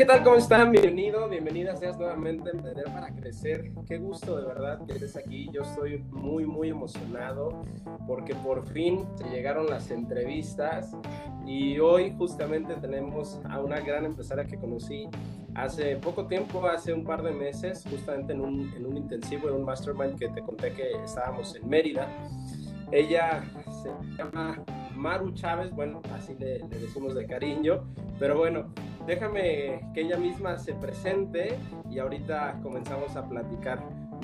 [0.00, 0.24] ¿Qué tal?
[0.24, 0.72] ¿Cómo están?
[0.72, 3.70] Bienvenido, bienvenida seas nuevamente a Emprender para Crecer.
[3.86, 5.50] Qué gusto de verdad que estés aquí.
[5.52, 7.62] Yo estoy muy, muy emocionado
[8.06, 10.96] porque por fin se llegaron las entrevistas
[11.44, 15.06] y hoy justamente tenemos a una gran empresaria que conocí
[15.54, 19.56] hace poco tiempo, hace un par de meses, justamente en un, en un intensivo, en
[19.56, 22.08] un mastermind que te conté que estábamos en Mérida.
[22.90, 23.44] Ella
[23.82, 24.64] se llama
[24.96, 27.84] Maru Chávez, bueno, así le, le decimos de cariño,
[28.18, 28.72] pero bueno,
[29.10, 31.58] déjame que ella misma se presente
[31.90, 33.82] y ahorita comenzamos a platicar.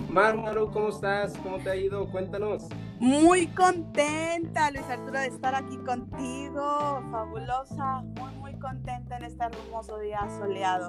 [0.08, 1.36] Maru, Maru, ¿cómo estás?
[1.42, 2.08] ¿Cómo te ha ido?
[2.08, 2.68] Cuéntanos.
[3.00, 7.02] Muy contenta, Luis Arturo, de estar aquí contigo.
[7.10, 10.86] Fabulosa, muy, muy contenta en este hermoso día soleado.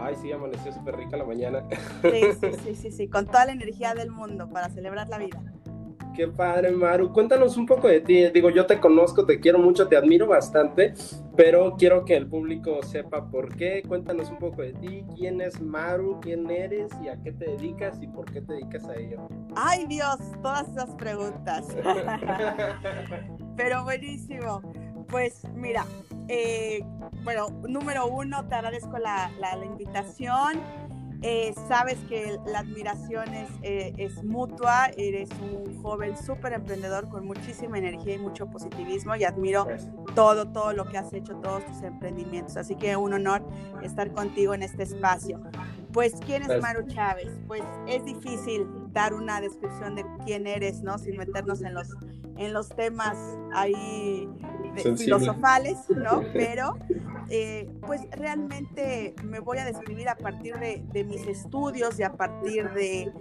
[0.00, 1.62] Ay, sí, amaneció súper rica la mañana.
[2.02, 5.40] Sí, sí, sí, sí, sí, con toda la energía del mundo para celebrar la vida.
[6.14, 7.12] Qué padre, Maru.
[7.12, 8.28] Cuéntanos un poco de ti.
[8.30, 10.94] Digo, yo te conozco, te quiero mucho, te admiro bastante,
[11.36, 13.82] pero quiero que el público sepa por qué.
[13.86, 15.04] Cuéntanos un poco de ti.
[15.16, 16.20] ¿Quién es Maru?
[16.20, 16.92] ¿Quién eres?
[17.02, 18.00] ¿Y a qué te dedicas?
[18.00, 19.28] ¿Y por qué te dedicas a ello?
[19.56, 21.66] Ay, Dios, todas esas preguntas.
[23.56, 24.62] pero buenísimo.
[25.08, 25.84] Pues mira,
[26.28, 26.80] eh,
[27.24, 30.60] bueno, número uno, te agradezco la, la, la invitación.
[31.22, 37.24] Eh, sabes que la admiración es, eh, es, mutua, eres un joven súper emprendedor con
[37.26, 39.66] muchísima energía y mucho positivismo y admiro
[40.14, 42.56] todo, todo lo que has hecho, todos tus emprendimientos.
[42.56, 43.42] Así que un honor
[43.82, 45.40] estar contigo en este espacio.
[45.92, 47.30] Pues, ¿quién es Maru Chávez?
[47.46, 50.98] Pues es difícil dar una descripción de quién eres, ¿no?
[50.98, 51.88] Sin meternos en los,
[52.36, 53.16] en los temas
[53.54, 54.28] ahí
[54.74, 56.22] de, filosofales, ¿no?
[56.32, 56.76] Pero
[57.30, 62.70] eh, pues realmente me voy a describir a partir de, mis estudios y a partir
[62.72, 63.12] de,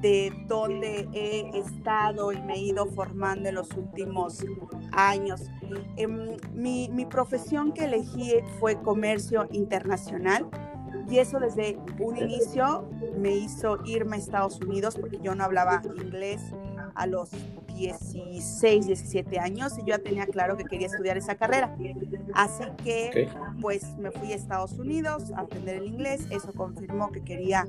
[0.00, 4.44] de, donde he estado y me he ido formando en los últimos
[4.92, 5.42] años.
[5.96, 10.48] Eh, mi, mi profesión que elegí fue comercio internacional.
[11.10, 15.80] Y eso desde un inicio me hizo irme a Estados Unidos porque yo no hablaba
[15.96, 16.42] inglés
[16.94, 17.30] a los
[17.78, 21.76] 16, 17 años y yo ya tenía claro que quería estudiar esa carrera.
[22.34, 23.28] Así que okay.
[23.60, 27.66] pues me fui a Estados Unidos a aprender el inglés, eso confirmó que quería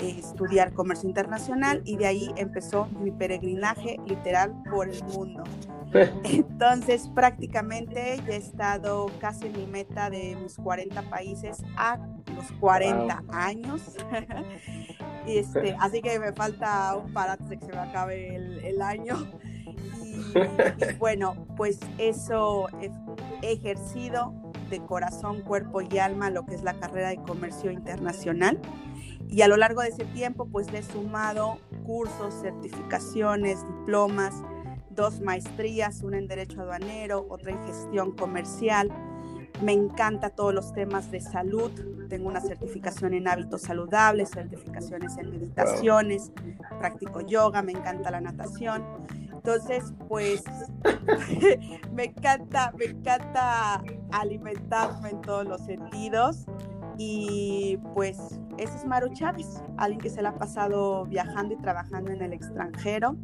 [0.00, 5.44] estudiar comercio internacional y de ahí empezó mi peregrinaje literal por el mundo.
[6.24, 11.98] Entonces prácticamente ya he estado casi en mi meta de mis 40 países a
[12.34, 13.34] los 40 wow.
[13.34, 13.96] años.
[15.26, 18.58] y este, así que me falta un par antes de que se me acabe el,
[18.64, 19.16] el año.
[19.66, 20.36] Y,
[20.86, 22.66] y, bueno, pues eso
[23.42, 24.34] he ejercido
[24.70, 28.60] de corazón, cuerpo y alma lo que es la carrera de comercio internacional.
[29.28, 34.34] Y a lo largo de ese tiempo, pues le he sumado cursos, certificaciones, diplomas,
[34.90, 38.90] dos maestrías, una en Derecho Aduanero, otra en Gestión Comercial.
[39.62, 41.70] Me encanta todos los temas de salud.
[42.08, 46.78] Tengo una certificación en hábitos saludables, certificaciones en meditaciones, wow.
[46.78, 48.84] practico yoga, me encanta la natación.
[49.32, 50.42] Entonces, pues
[51.92, 56.46] me encanta, me encanta alimentarme en todos los sentidos.
[56.96, 62.10] Y pues ese es Maru Chávez, alguien que se la ha pasado viajando y trabajando
[62.12, 63.16] en el extranjero,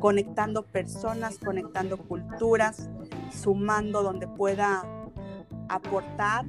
[0.00, 2.90] conectando personas, conectando culturas,
[3.30, 4.84] sumando donde pueda
[5.68, 6.44] aportar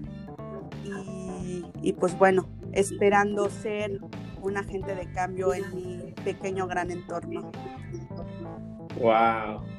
[0.83, 4.01] y, y, pues bueno, esperando ser
[4.41, 7.51] un agente de cambio en mi pequeño gran entorno.
[8.99, 9.74] Wow.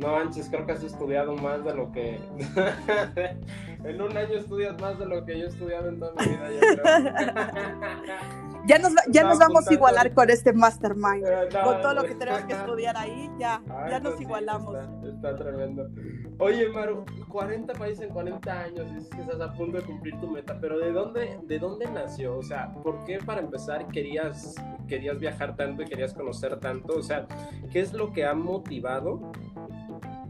[0.00, 2.18] No manches, creo que has estudiado más de lo que.
[3.84, 6.48] en un año estudias más de lo que yo he estudiado en toda mi vida.
[8.66, 11.26] ya nos, ya nos vamos a igualar con este mastermind.
[11.52, 14.74] No, con todo lo que tenemos que estudiar ahí, ya, Ay, ya nos sí, igualamos.
[14.74, 15.90] Está, está, tremendo.
[16.38, 20.30] Oye, Maru, 40 países en 40 años, dices que estás a punto de cumplir tu
[20.30, 22.38] meta, pero ¿de dónde, de dónde nació?
[22.38, 24.54] O sea, ¿por qué para empezar querías,
[24.88, 26.94] querías viajar tanto y querías conocer tanto?
[26.94, 27.26] O sea,
[27.70, 29.30] ¿qué es lo que ha motivado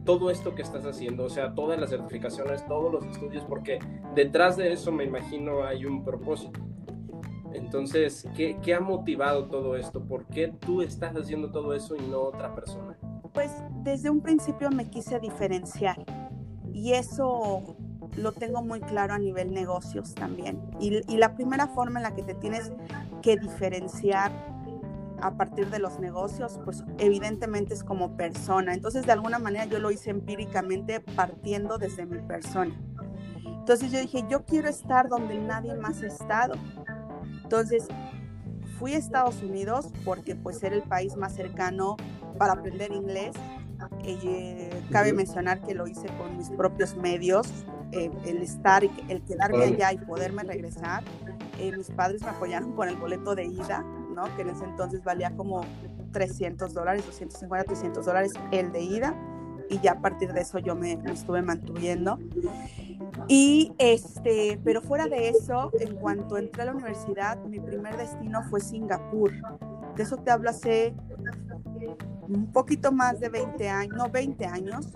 [0.05, 3.79] todo esto que estás haciendo, o sea, todas las certificaciones, todos los estudios, porque
[4.15, 6.61] detrás de eso me imagino hay un propósito.
[7.53, 10.03] Entonces, ¿qué, ¿qué, ha motivado todo esto?
[10.03, 12.97] ¿Por qué tú estás haciendo todo eso y no otra persona?
[13.33, 13.51] Pues
[13.83, 16.05] desde un principio me quise diferenciar
[16.73, 17.77] y eso
[18.17, 20.61] lo tengo muy claro a nivel negocios también.
[20.81, 22.73] Y, y, la primera forma en la que te tienes
[23.23, 24.33] que diferenciar
[25.23, 28.75] a partir de los negocios, pues evidentemente es como persona.
[28.75, 32.75] Entonces, de alguna manera yo lo hice empíricamente partiendo desde mi persona.
[33.45, 36.55] Entonces yo dije, yo quiero estar donde nadie más ha estado.
[37.43, 37.87] Entonces,
[38.79, 41.97] fui a Estados Unidos porque pues era el país más cercano
[42.39, 43.37] para aprender inglés.
[44.05, 47.47] Eh, cabe mencionar que lo hice con mis propios medios,
[47.93, 51.05] eh, el estar, el quedarme allá y poderme regresar.
[51.59, 53.85] Eh, mis padres me apoyaron con el boleto de ida,
[54.15, 54.25] ¿no?
[54.37, 55.63] que en ese entonces valía como
[56.13, 59.15] 300 dólares, 250, 300 dólares el de ida.
[59.69, 62.19] Y ya a partir de eso yo me, me estuve manteniendo.
[63.29, 68.43] Y este, pero fuera de eso, en cuanto entré a la universidad, mi primer destino
[68.51, 69.33] fue Singapur.
[69.97, 70.95] De eso te hablo hace
[72.29, 74.89] un poquito más de 20 años, no 20 años.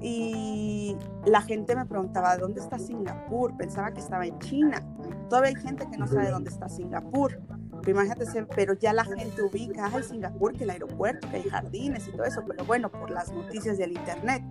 [0.00, 3.56] Y la gente me preguntaba, ¿dónde está Singapur?
[3.56, 4.82] Pensaba que estaba en China.
[5.28, 7.40] Todavía hay gente que no sabe dónde está Singapur.
[7.86, 12.12] Imagínate, pero ya la gente ubica, en Singapur, que el aeropuerto, que hay jardines y
[12.12, 14.42] todo eso, pero bueno, por las noticias del internet.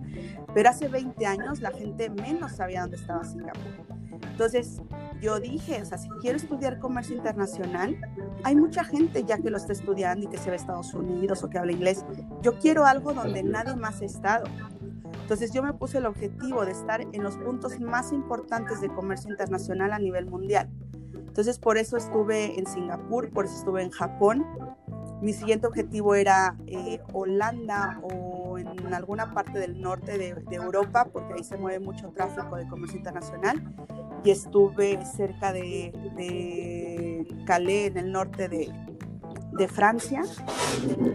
[0.54, 3.94] Pero hace 20 años la gente menos sabía dónde estaba Singapur.
[4.30, 4.80] Entonces
[5.20, 7.96] yo dije, o sea, si quiero estudiar comercio internacional,
[8.42, 11.42] hay mucha gente ya que lo está estudiando y que se ve a Estados Unidos
[11.42, 12.04] o que habla inglés.
[12.42, 14.44] Yo quiero algo donde nadie más ha estado.
[15.22, 19.30] Entonces yo me puse el objetivo de estar en los puntos más importantes de comercio
[19.30, 20.68] internacional a nivel mundial.
[21.34, 24.46] Entonces por eso estuve en Singapur, por eso estuve en Japón.
[25.20, 31.34] Mi siguiente objetivo era eh, Holanda o en alguna parte del norte de, Europa, porque
[31.34, 33.60] ahí se mueve mucho tráfico de comercio internacional.
[34.22, 38.72] Y estuve cerca de, de Calais, en el norte de,
[39.54, 40.22] de Francia.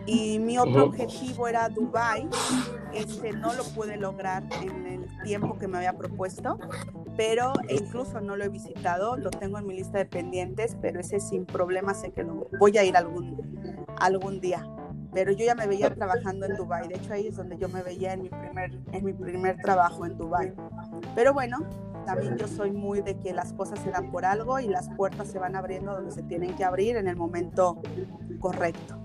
[0.05, 2.27] Y mi otro objetivo era Dubai.
[2.93, 6.59] Este no lo pude lograr en el tiempo que me había propuesto,
[7.19, 11.19] pero incluso no lo he visitado, lo tengo en mi lista de pendientes, pero ese
[11.19, 14.65] sin problema sé que lo voy a ir algún, algún día.
[15.13, 17.83] Pero yo ya me veía trabajando en Dubai, de hecho ahí es donde yo me
[17.83, 20.53] veía en mi primer, en mi primer trabajo en Dubai.
[21.13, 21.67] Pero bueno,
[22.05, 25.27] también yo soy muy de que las cosas se dan por algo y las puertas
[25.27, 27.81] se van abriendo donde se tienen que abrir en el momento
[28.39, 28.95] correcto.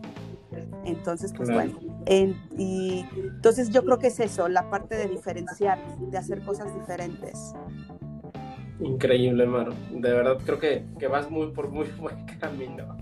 [0.85, 6.17] Entonces, pues bueno, y entonces yo creo que es eso, la parte de diferenciar, de
[6.17, 7.55] hacer cosas diferentes.
[8.85, 9.73] Increíble, Maro.
[9.91, 12.97] De verdad creo que, que, vas muy por muy buen camino.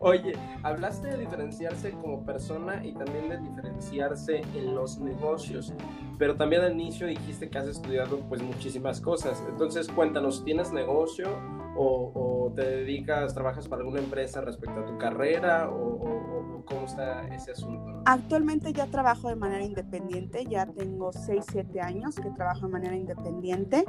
[0.00, 5.72] Oye, hablaste de diferenciarse como persona y también de diferenciarse en los negocios,
[6.18, 9.42] pero también al inicio dijiste que has estudiado pues muchísimas cosas.
[9.48, 11.28] Entonces cuéntanos, ¿tienes negocio
[11.76, 17.52] o, te dedicas, trabajas para alguna empresa respecto a tu carrera o, cómo está ese
[17.52, 18.02] asunto?
[18.04, 22.96] Actualmente ya trabajo de manera independiente, ya tengo 6, 7 años que trabajo de manera
[22.96, 23.84] independiente.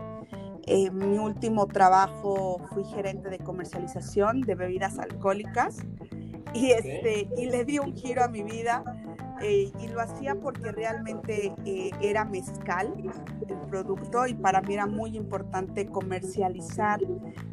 [0.66, 5.78] En mi último trabajo fui gerente de comercialización de bebidas alcohólicas
[6.54, 8.84] y, este, y le di un giro a mi vida
[9.42, 12.94] eh, y lo hacía porque realmente eh, era mezcal
[13.48, 17.00] el producto y para mí era muy importante comercializar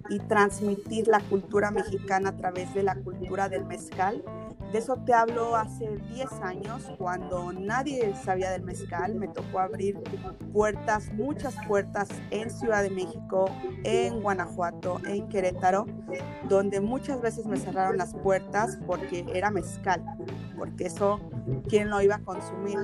[0.09, 4.25] y transmitir la cultura mexicana a través de la cultura del mezcal
[4.73, 9.99] de eso te hablo hace 10 años, cuando nadie sabía del mezcal, me tocó abrir
[10.53, 13.47] puertas, muchas puertas en Ciudad de México,
[13.85, 15.87] en Guanajuato, en Querétaro,
[16.49, 20.05] donde muchas veces me cerraron las puertas porque era mezcal,
[20.57, 21.21] porque eso,
[21.69, 22.79] ¿quién lo iba a consumir?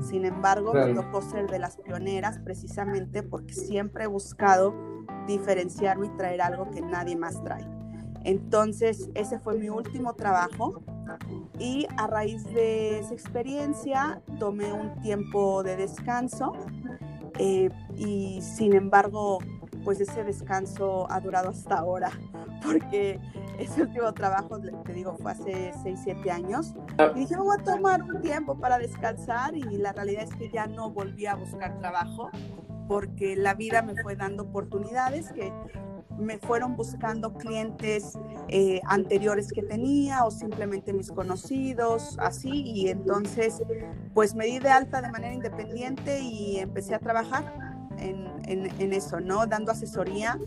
[0.00, 4.74] Sin embargo, me tocó ser de las pioneras precisamente porque siempre he buscado
[5.26, 7.66] diferenciarme y traer algo que nadie más trae.
[8.24, 10.82] Entonces, ese fue mi último trabajo
[11.58, 16.52] y a raíz de esa experiencia tomé un tiempo de descanso
[17.38, 19.38] eh, y sin embargo,
[19.84, 22.10] pues ese descanso ha durado hasta ahora
[22.64, 23.20] porque
[23.58, 26.74] ese último trabajo, te digo, fue hace 6, 7 años.
[27.14, 30.66] Y dije, voy a tomar un tiempo para descansar y la realidad es que ya
[30.66, 32.30] no volví a buscar trabajo
[32.86, 35.52] porque la vida me fue dando oportunidades que
[36.18, 38.18] me fueron buscando clientes
[38.48, 43.62] eh, anteriores que tenía o simplemente mis conocidos, así, y entonces
[44.14, 47.54] pues me di de alta de manera independiente y empecé a trabajar
[47.98, 49.46] en, en, eso, ¿no?
[49.46, 50.38] Dando asesoría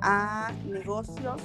[0.00, 1.40] a negocios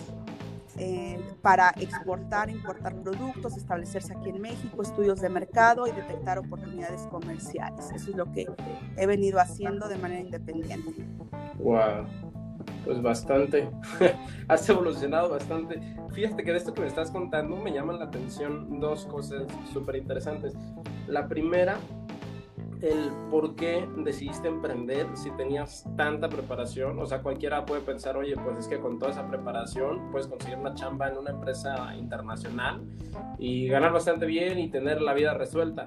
[0.77, 7.01] eh, para exportar, importar productos, establecerse aquí en México, estudios de mercado y detectar oportunidades
[7.07, 7.91] comerciales.
[7.91, 8.47] Eso es lo que
[8.95, 11.05] he venido haciendo de manera independiente.
[11.57, 12.26] Wow
[12.85, 13.69] pues bastante,
[14.47, 15.79] has evolucionado bastante.
[16.11, 19.97] Fíjate que de esto que me estás contando me llaman la atención dos cosas súper
[19.97, 20.53] interesantes.
[21.07, 21.77] La primera
[22.81, 26.99] el por qué decidiste emprender si tenías tanta preparación.
[26.99, 30.57] O sea, cualquiera puede pensar, oye, pues es que con toda esa preparación puedes conseguir
[30.57, 32.81] una chamba en una empresa internacional
[33.37, 35.85] y ganar bastante bien y tener la vida resuelta.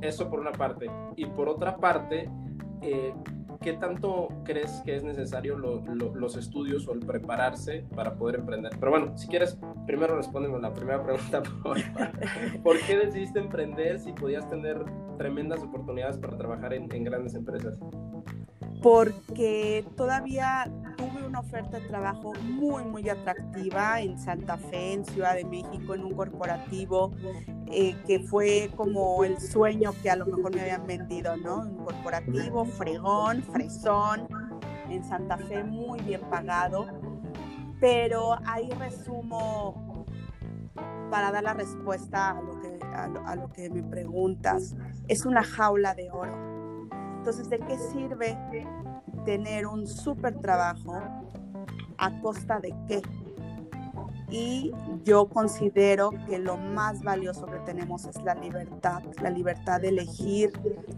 [0.00, 0.90] Eso por una parte.
[1.16, 2.30] Y por otra parte,
[2.82, 3.12] eh,
[3.68, 8.72] ¿qué tanto crees que es necesario los estudios o el prepararse para poder emprender?
[8.80, 11.42] Pero bueno, si quieres, primero respóndeme la primera pregunta.
[12.62, 14.82] ¿Por, qué decidiste emprender si podías tener
[15.18, 17.78] tremendas oportunidades para trabajar en, en grandes empresas?
[18.82, 25.34] Porque todavía tuve una oferta de trabajo muy, muy atractiva en Santa Fe, en Ciudad
[25.34, 27.12] de México, en un corporativo
[27.66, 31.60] eh, que fue como el sueño que a lo mejor me habían vendido, ¿no?
[31.60, 34.26] Un corporativo, fregón, fresón,
[34.88, 36.86] en Santa Fe, muy bien pagado.
[37.80, 40.06] Pero ahí resumo
[41.10, 44.74] para dar la respuesta a lo que, a lo que me preguntas.
[45.08, 46.47] Es una jaula de oro.
[47.18, 48.38] Entonces, ¿de qué sirve
[49.24, 50.94] tener un súper trabajo
[51.98, 53.02] a costa de qué?
[54.30, 54.72] Y
[55.04, 60.52] yo considero que lo más valioso que tenemos es la libertad, la libertad de elegir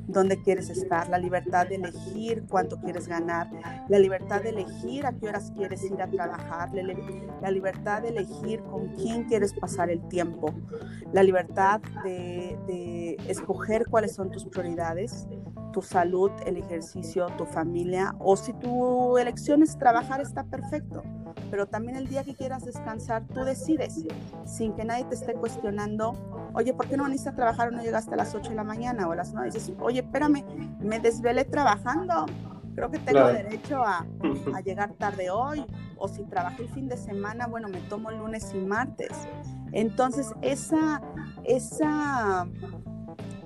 [0.09, 3.49] dónde quieres estar, la libertad de elegir cuánto quieres ganar,
[3.89, 8.63] la libertad de elegir a qué horas quieres ir a trabajar, la libertad de elegir
[8.65, 10.53] con quién quieres pasar el tiempo,
[11.13, 15.29] la libertad de, escoger cuáles son tus prioridades,
[15.73, 21.03] tu salud, el ejercicio, tu familia, o si tu elección es trabajar, está perfecto
[21.51, 24.05] pero también el día que quieras descansar, tú decides,
[24.45, 26.15] sin que nadie te esté cuestionando,
[26.55, 28.65] oye, ¿por qué no viniste a trabajar o no llegaste a las 8 de la
[28.65, 29.51] mañana o a las 9?
[29.51, 30.45] dices, oye, espérame,
[30.81, 32.27] me desvelé trabajando,
[32.75, 34.07] creo que tengo derecho a,
[34.55, 35.65] a, llegar tarde hoy,
[35.97, 39.11] o si trabajé el fin de semana, bueno, me tomo lunes y martes.
[39.73, 41.03] Entonces, esa,
[41.45, 42.49] esa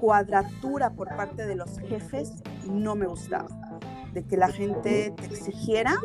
[0.00, 2.34] cuadratura por parte de los jefes
[2.70, 3.48] no me gustaba,
[4.12, 5.96] de que la gente te exigiera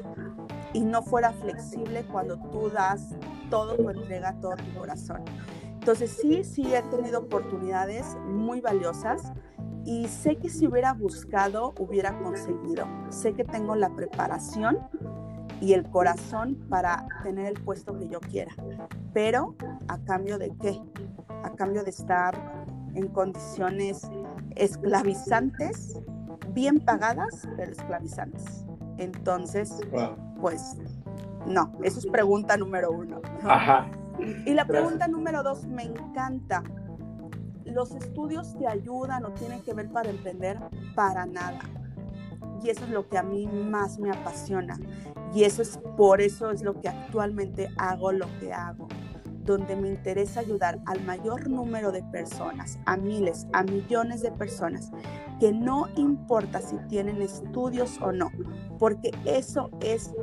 [0.74, 3.16] y no fuera flexible cuando tú das
[3.50, 5.22] todo tu entrega, todo tu corazón.
[5.74, 9.32] Entonces sí, sí he tenido oportunidades muy valiosas
[9.86, 12.86] y sé que si hubiera buscado, hubiera conseguido.
[13.10, 14.78] Sé que tengo la preparación
[15.62, 18.54] y el corazón para tener el puesto que yo quiera.
[19.14, 19.56] Pero
[19.88, 20.80] a cambio de qué?
[21.44, 22.36] A cambio de estar
[22.94, 24.02] en condiciones
[24.56, 26.00] esclavizantes,
[26.54, 28.66] bien pagadas, pero esclavizantes.
[28.98, 29.80] Entonces,
[30.40, 30.78] pues
[31.46, 33.22] no, eso es pregunta número uno.
[33.44, 33.90] Ajá.
[34.46, 36.64] Y la pregunta número dos, me encanta.
[37.66, 40.60] ¿Los estudios te ayudan o tienen que ver para emprender?
[40.96, 41.60] Para nada.
[42.62, 44.78] Y eso es lo que a mí más me apasiona.
[45.34, 48.88] Y eso es por eso es lo que actualmente hago lo que hago
[49.46, 54.92] donde me interesa ayudar al mayor número de personas, a miles, a millones de personas,
[55.40, 58.32] que no importa si tienen estudios o no,
[58.78, 60.14] porque eso es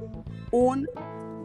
[0.53, 0.87] un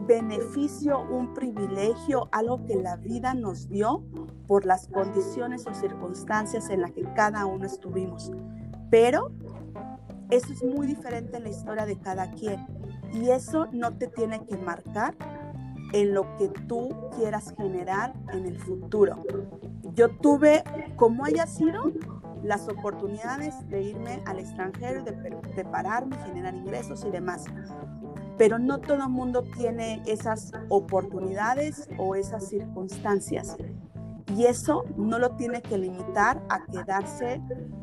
[0.06, 4.02] beneficio, un privilegio, algo que la vida nos dio
[4.46, 8.32] por las condiciones o circunstancias en las que cada uno estuvimos.
[8.90, 9.32] Pero
[10.30, 12.66] eso es muy diferente en la historia de cada quien
[13.12, 15.14] y eso no te tiene que marcar
[15.92, 19.22] en lo que tú quieras generar en el futuro.
[19.94, 20.64] Yo tuve,
[20.96, 21.92] como haya sido,
[22.42, 27.44] las oportunidades de irme al extranjero, de prepararme, generar ingresos y demás.
[28.36, 33.56] Pero no todo el mundo tiene esas oportunidades o esas circunstancias.
[34.34, 37.40] Y eso no lo tiene que limitar a quedarse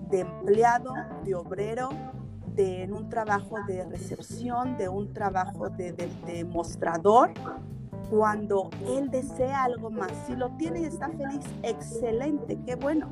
[0.10, 1.90] de empleado, de obrero,
[2.56, 7.32] de en un trabajo de recepción, de un trabajo de, de, de mostrador
[8.10, 10.12] cuando él desea algo más.
[10.26, 13.10] Si lo tiene y está feliz, excelente, qué bueno.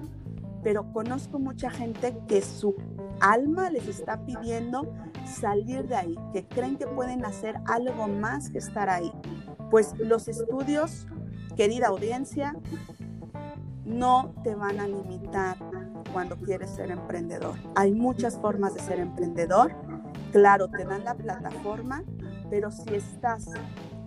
[0.63, 2.75] Pero conozco mucha gente que su
[3.19, 4.91] alma les está pidiendo
[5.25, 9.11] salir de ahí, que creen que pueden hacer algo más que estar ahí.
[9.69, 11.07] Pues los estudios,
[11.55, 12.55] querida audiencia,
[13.85, 15.57] no te van a limitar
[16.11, 17.55] cuando quieres ser emprendedor.
[17.75, 19.73] Hay muchas formas de ser emprendedor.
[20.31, 22.03] Claro, te dan la plataforma,
[22.49, 23.49] pero si estás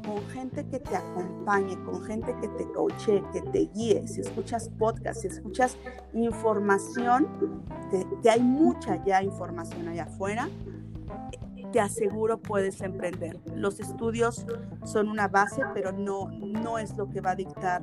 [0.02, 4.68] con gente que te acompañe, con gente que te coache, que te guíe, si escuchas
[4.78, 5.76] podcast, si escuchas
[6.12, 7.28] información,
[8.22, 10.48] que, hay mucha ya información allá afuera,
[11.72, 13.38] te aseguro puedes emprender.
[13.54, 14.46] Los estudios
[14.84, 17.82] son una base, pero no, no es lo que va a dictar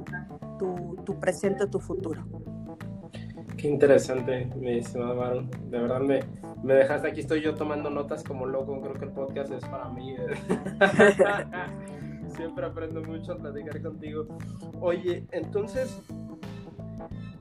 [0.59, 2.25] tu, tu presente o tu futuro.
[3.55, 5.49] Qué interesante, mi estimado Baron.
[5.69, 6.19] De verdad me,
[6.63, 9.89] me dejaste aquí, estoy yo tomando notas como loco, creo que el podcast es para
[9.89, 10.15] mí.
[12.37, 14.27] siempre aprendo mucho a platicar contigo.
[14.79, 15.99] Oye, entonces,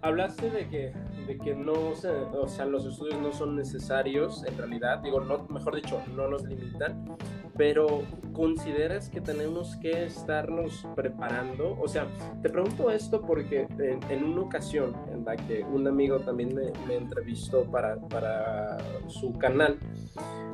[0.00, 0.92] hablaste de que,
[1.26, 5.76] de que no, o sea, los estudios no son necesarios en realidad, digo, no, mejor
[5.76, 7.16] dicho, no nos limitan,
[7.56, 11.76] pero ¿consideras que tenemos que estarnos preparando?
[11.80, 12.06] O sea,
[12.42, 17.64] te pregunto esto porque en, una ocasión en la que un amigo también me, entrevistó
[17.64, 19.78] para, para su canal,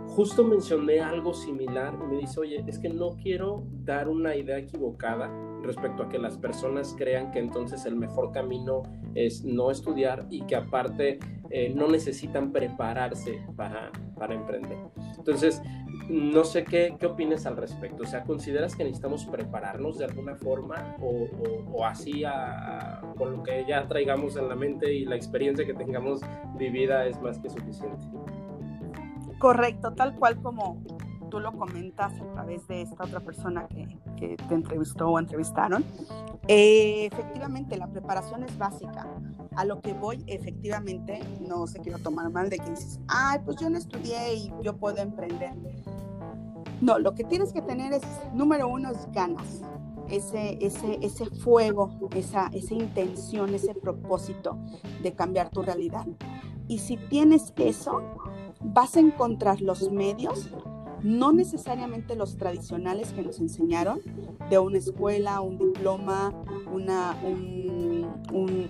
[0.08, 4.58] justo mencioné algo similar y me dice, oye, es que no quiero dar una idea
[4.58, 5.30] equivocada
[5.62, 8.82] respecto a que las personas crean que entonces el mejor camino
[9.14, 11.18] es no estudiar y que aparte
[11.50, 14.78] eh, no necesitan prepararse para, para emprender.
[15.18, 15.62] Entonces,
[16.12, 18.02] no sé qué, qué opinas al respecto.
[18.02, 22.22] O sea, ¿consideras que necesitamos prepararnos de alguna forma o, así
[23.16, 26.20] con lo que ya traigamos en la mente y la experiencia que tengamos
[26.56, 28.06] vivida es más que suficiente?
[29.38, 30.82] Correcto, tal cual como
[31.30, 35.82] tú lo comentas a través de esta otra persona que, que te entrevistó o entrevistaron,
[36.48, 39.08] eh, efectivamente la preparación es básica.
[39.56, 43.56] A lo que voy, efectivamente, no se quiero tomar mal de que dices, ay, pues
[43.56, 45.54] yo no estudié y yo puedo emprender.
[46.82, 48.02] No, lo que tienes que tener es,
[48.34, 49.62] número uno, es ganas.
[50.08, 54.58] Ese, ese, ese fuego, esa, esa intención, ese propósito
[55.00, 56.04] de cambiar tu realidad.
[56.66, 58.02] Y si tienes eso,
[58.60, 60.50] vas a encontrar los medios
[61.02, 64.00] no necesariamente los tradicionales que nos enseñaron,
[64.48, 66.32] de una escuela, un diploma,
[66.72, 67.16] una,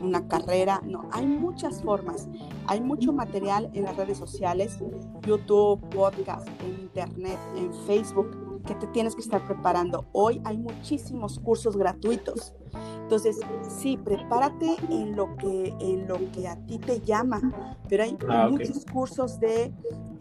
[0.01, 2.29] una carrera, no, hay muchas formas,
[2.67, 4.79] hay mucho material en las redes sociales,
[5.27, 10.07] YouTube, podcast, internet, en Facebook, que te tienes que estar preparando.
[10.13, 12.55] Hoy hay muchísimos cursos gratuitos.
[13.03, 13.39] Entonces,
[13.69, 18.49] sí, prepárate en lo que, en lo que a ti te llama, pero hay ah,
[18.49, 19.73] muchos cursos de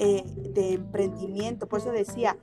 [0.03, 0.24] eh,
[0.55, 1.67] de emprendimiento.
[1.67, 2.36] Por eso decía,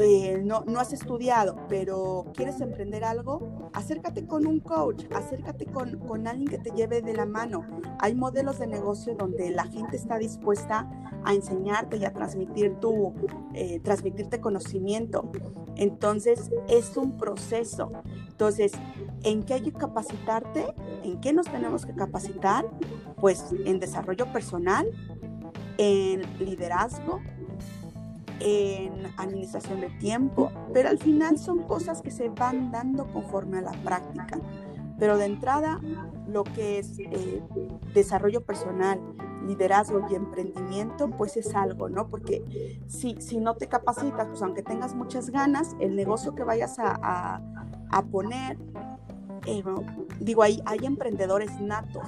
[0.00, 5.98] eh, no, no has estudiado, pero quieres emprender algo, acércate con un coach, acércate con,
[6.00, 7.66] con alguien que te lleve de la mano.
[7.98, 10.88] Hay modelos de negocio donde la gente está dispuesta
[11.24, 13.12] a enseñarte y a transmitir tu,
[13.54, 15.30] eh, transmitirte conocimiento.
[15.76, 17.92] Entonces, es un proceso.
[18.28, 18.72] Entonces,
[19.22, 20.66] ¿en qué hay que capacitarte?
[21.02, 22.66] ¿En qué nos tenemos que capacitar?
[23.16, 24.86] Pues en desarrollo personal,
[25.78, 27.20] en liderazgo,
[28.40, 33.62] en administración de tiempo, pero al final son cosas que se van dando conforme a
[33.62, 34.40] la práctica.
[34.98, 35.80] Pero de entrada,
[36.26, 37.42] lo que es eh,
[37.94, 39.00] desarrollo personal,
[39.46, 42.08] liderazgo y emprendimiento, pues es algo, ¿no?
[42.08, 46.78] Porque si, si no te capacitas, pues aunque tengas muchas ganas, el negocio que vayas
[46.78, 47.40] a,
[47.90, 48.58] a, poner,
[49.46, 49.64] eh,
[50.20, 52.06] digo, hay, hay emprendedores natos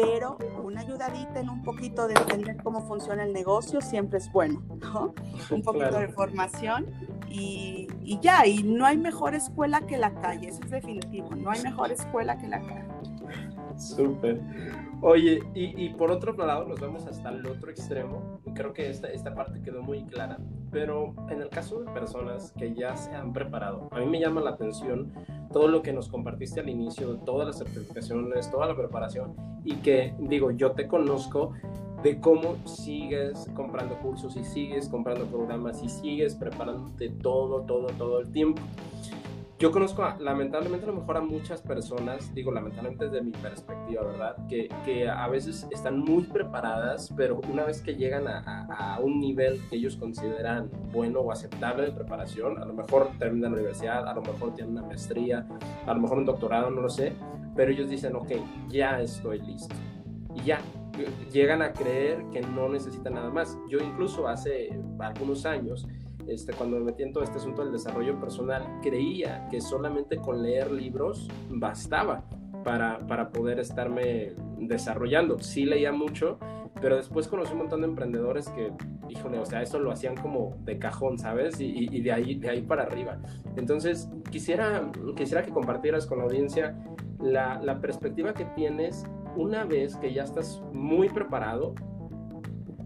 [0.00, 4.62] pero una ayudadita en un poquito de entender cómo funciona el negocio siempre es bueno,
[4.80, 5.12] ¿no?
[5.50, 6.86] Un poquito de formación
[7.28, 11.50] y, y, ya, y no hay mejor escuela que la calle, eso es definitivo, no
[11.50, 12.86] hay mejor escuela que la calle.
[13.78, 14.40] Súper.
[15.00, 19.06] Oye, y, y, por otro lado nos vamos hasta el otro extremo, creo que esta,
[19.08, 20.38] esta parte quedó muy clara,
[20.72, 24.40] pero en el caso de personas que ya se han preparado, a mí me llama
[24.40, 25.12] la atención
[25.52, 30.14] todo lo que nos compartiste al inicio, todas las certificaciones, toda la preparación, y que
[30.18, 31.52] digo, yo te conozco
[32.02, 38.20] de cómo sigues comprando cursos y sigues comprando programas y sigues preparándote todo, todo, todo
[38.20, 38.62] el tiempo.
[39.58, 44.36] Yo conozco, lamentablemente, a lo mejor a muchas personas, digo lamentablemente desde mi perspectiva, ¿verdad?
[44.48, 49.18] Que, que a veces están muy preparadas, pero una vez que llegan a, a, un
[49.18, 54.06] nivel que ellos consideran bueno o aceptable de preparación, a lo mejor terminan la universidad,
[54.06, 55.44] a lo mejor tienen una maestría,
[55.86, 57.14] a lo mejor un doctorado, no lo sé,
[57.56, 58.30] pero ellos dicen, ok,
[58.68, 59.74] ya estoy listo.
[60.36, 60.60] Y ya,
[61.32, 63.58] llegan a creer que no necesitan nada más.
[63.68, 65.88] Yo incluso hace algunos años
[66.28, 70.70] este, cuando me metí en este asunto del desarrollo personal, creía que solamente con leer
[70.70, 72.24] libros bastaba
[72.64, 75.38] para, para poder estarme desarrollando.
[75.38, 76.38] Sí leía mucho,
[76.80, 78.72] pero después conocí un montón de emprendedores que,
[79.08, 81.60] híjole, o sea, eso lo hacían como de cajón, ¿sabes?
[81.60, 83.18] Y, y, de, ahí, de ahí para arriba.
[83.56, 86.78] Entonces, quisiera, quisiera que compartieras con la audiencia
[87.20, 89.04] la, la perspectiva que tienes
[89.36, 91.74] una vez que ya estás muy preparado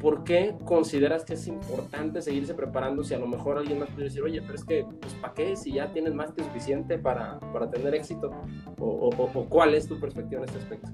[0.03, 4.05] ¿por qué consideras que es importante seguirse preparando si a lo mejor alguien más puede
[4.05, 7.39] decir, oye, pero es que, pues, ¿para qué si ya tienes más que suficiente para,
[7.53, 8.33] para tener éxito?
[8.79, 10.91] O, cuál es tu perspectiva en este aspecto?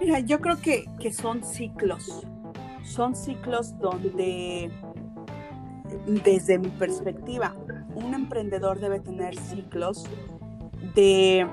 [0.00, 2.26] Mira, yo creo que, que son ciclos.
[2.82, 4.70] Son ciclos donde,
[6.24, 7.54] desde mi perspectiva,
[7.94, 10.06] un emprendedor debe tener ciclos
[10.94, 11.46] de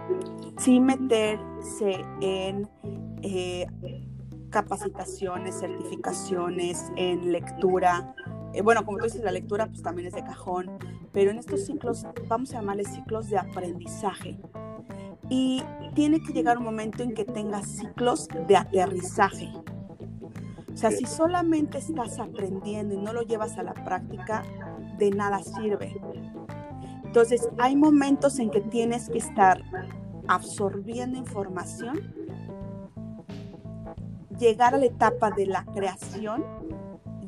[0.58, 2.70] sí meterse en
[3.22, 3.68] eh,
[4.50, 8.16] capacitaciones, certificaciones en lectura.
[8.54, 10.78] Eh, bueno, como tú dices, la lectura pues también es de cajón,
[11.12, 14.40] pero en estos ciclos, vamos a llamarles ciclos de aprendizaje.
[15.30, 15.62] Y
[15.94, 19.52] tiene que llegar un momento en que tengas ciclos de aterrizaje.
[20.74, 24.44] O sea, si solamente estás aprendiendo y no lo llevas a la práctica,
[24.98, 26.00] de nada sirve.
[27.04, 29.64] Entonces, hay momentos en que tienes que estar
[30.28, 32.14] absorbiendo información,
[34.38, 36.44] llegar a la etapa de la creación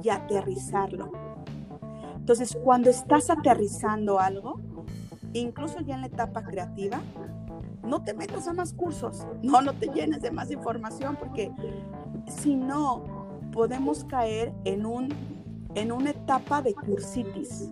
[0.04, 1.12] y aterrizarlo.
[2.16, 4.60] Entonces, cuando estás aterrizando algo,
[5.34, 7.02] incluso ya en la etapa creativa,
[7.84, 11.52] no te metas a más cursos, no, no te llenes de más información, porque
[12.28, 13.04] si no,
[13.52, 15.10] podemos caer en, un,
[15.76, 17.72] en una etapa de cursitis,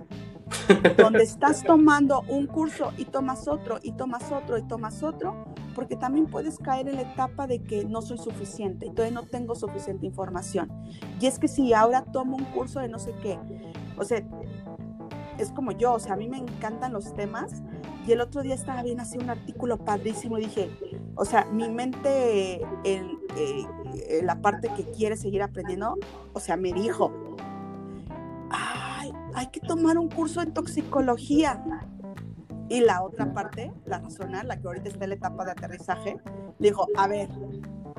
[0.97, 5.95] donde estás tomando un curso y tomas otro, y tomas otro, y tomas otro, porque
[5.95, 10.05] también puedes caer en la etapa de que no soy suficiente, entonces no tengo suficiente
[10.05, 10.71] información.
[11.19, 13.39] Y es que si ahora tomo un curso de no sé qué,
[13.97, 14.23] o sea,
[15.37, 17.61] es como yo, o sea, a mí me encantan los temas
[18.07, 20.69] y el otro día estaba viendo así un artículo padrísimo y dije,
[21.15, 25.95] o sea, mi mente, en, eh, la parte que quiere seguir aprendiendo,
[26.33, 27.11] o sea, me dijo,
[29.37, 31.63] hay que tomar un curso de toxicología.
[32.69, 36.17] Y la otra parte, la racional, la que ahorita está en la etapa de aterrizaje,
[36.57, 37.29] dijo, a ver,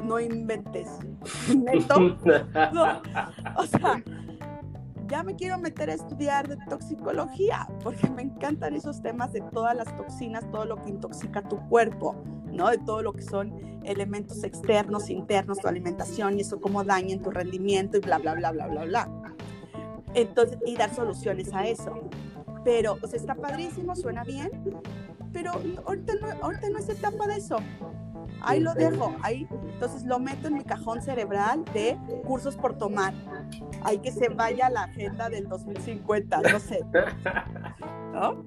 [0.03, 0.89] no inventes.
[2.73, 3.03] No,
[3.57, 4.03] o sea,
[5.09, 9.77] ya me quiero meter a estudiar de toxicología, porque me encantan esos temas de todas
[9.77, 12.17] las toxinas, todo lo que intoxica tu cuerpo,
[12.53, 12.69] ¿no?
[12.69, 17.23] De todo lo que son elementos externos, internos, tu alimentación y eso cómo daña en
[17.23, 19.09] tu rendimiento y bla, bla, bla, bla, bla, bla.
[20.15, 22.09] Entonces, y dar soluciones a eso.
[22.65, 24.51] Pero, o sea, está padrísimo, suena bien,
[25.33, 25.53] pero
[25.87, 27.57] ahorita no, ahorita no es etapa de eso.
[28.41, 29.49] Ahí lo dejo, ahí.
[29.73, 33.15] Entonces lo meto en mi cajón cerebral de cursos por tomar.
[33.83, 36.85] Hay que se vaya la agenda del 2050, no sé.
[38.13, 38.45] ¿No?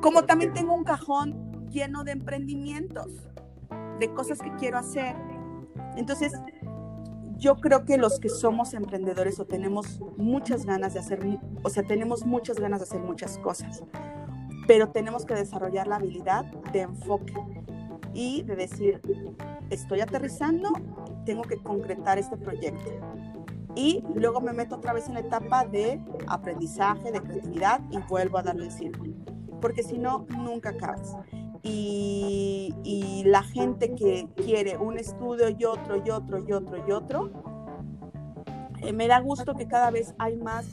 [0.00, 3.08] Como también tengo un cajón lleno de emprendimientos,
[3.98, 5.14] de cosas que quiero hacer.
[5.96, 6.32] Entonces,
[7.42, 11.82] yo creo que los que somos emprendedores o tenemos muchas ganas de hacer, o sea,
[11.82, 13.82] tenemos muchas ganas de hacer muchas cosas,
[14.68, 17.34] pero tenemos que desarrollar la habilidad de enfoque
[18.14, 19.00] y de decir,
[19.70, 20.70] estoy aterrizando,
[21.26, 22.92] tengo que concretar este proyecto.
[23.74, 28.38] Y luego me meto otra vez en la etapa de aprendizaje, de creatividad y vuelvo
[28.38, 29.14] a darle el círculo.
[29.60, 31.16] Porque si no, nunca acabas.
[31.62, 36.90] Y, y, la gente que quiere un estudio y otro y otro y otro y
[36.90, 37.30] otro,
[38.82, 40.66] eh, me da gusto que cada vez hay más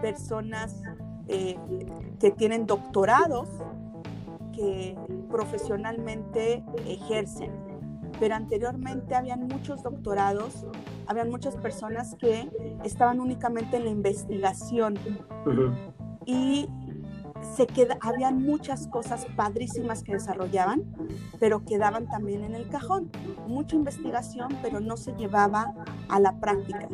[0.00, 0.80] personas
[1.26, 1.58] eh,
[2.20, 3.48] que tienen doctorados
[4.54, 4.96] que
[5.30, 7.52] profesionalmente ejercen.
[8.18, 10.66] Pero anteriormente habían muchos doctorados,
[11.06, 12.48] habían muchas personas que
[12.84, 14.98] estaban únicamente en la investigación.
[16.24, 16.68] Y
[17.56, 20.84] se queda, habían muchas cosas padrísimas que desarrollaban,
[21.38, 23.10] pero quedaban también en el cajón.
[23.46, 25.74] Mucha investigación, pero no se llevaba
[26.08, 26.88] a la práctica.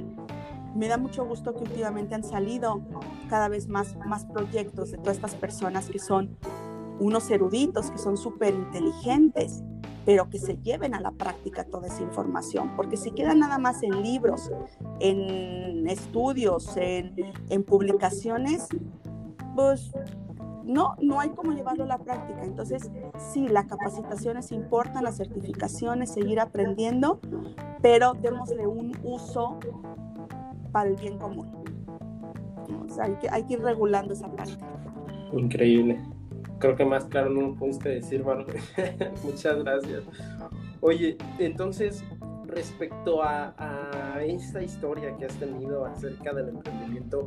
[0.74, 2.82] Me da mucho gusto que últimamente han salido
[3.28, 6.36] cada vez más, más proyectos de todas estas personas que son
[6.98, 9.62] unos eruditos que son súper inteligentes,
[10.04, 13.82] pero que se lleven a la práctica toda esa información, porque si queda nada más
[13.82, 14.50] en libros,
[15.00, 17.14] en estudios, en,
[17.48, 18.68] en publicaciones,
[19.54, 19.92] pues
[20.64, 22.44] no, no hay cómo llevarlo a la práctica.
[22.44, 22.90] Entonces,
[23.32, 27.20] sí, la capacitación es importante, las certificaciones, seguir aprendiendo,
[27.82, 29.58] pero démosle un uso
[30.72, 31.50] para el bien común.
[33.00, 34.58] Hay que, hay que ir regulando esa parte.
[35.32, 36.00] Increíble
[36.64, 38.46] creo que más claro no pudiste decir, Manu.
[39.24, 40.02] Muchas gracias.
[40.80, 42.02] Oye, entonces,
[42.46, 43.54] respecto a,
[44.24, 47.26] esta historia que has tenido acerca del emprendimiento,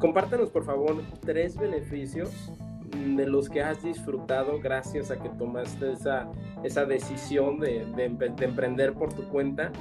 [0.00, 2.50] compártanos por favor tres beneficios
[2.92, 6.30] de los que has disfrutado gracias a que tomaste esa,
[6.62, 9.72] esa decisión de, de, de emprender por tu cuenta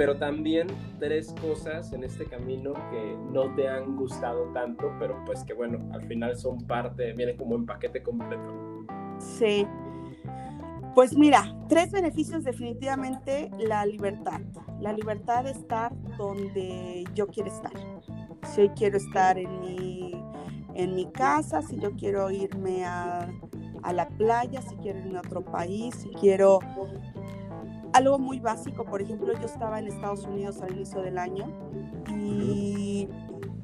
[0.00, 0.66] pero también
[0.98, 5.78] tres cosas en este camino que no te han gustado tanto, pero pues que bueno,
[5.92, 8.86] al final son parte, vienen como un paquete completo.
[9.18, 9.66] Sí.
[10.94, 14.40] Pues mira, tres beneficios definitivamente la libertad.
[14.80, 17.72] La libertad de estar donde yo quiero estar.
[18.46, 20.09] Si hoy quiero estar en mi,
[20.74, 23.28] en mi casa, si yo quiero irme a,
[23.82, 26.60] a la playa, si quiero irme a otro país, si quiero
[27.92, 31.46] algo muy básico, por ejemplo, yo estaba en Estados Unidos al inicio del año
[32.08, 33.08] y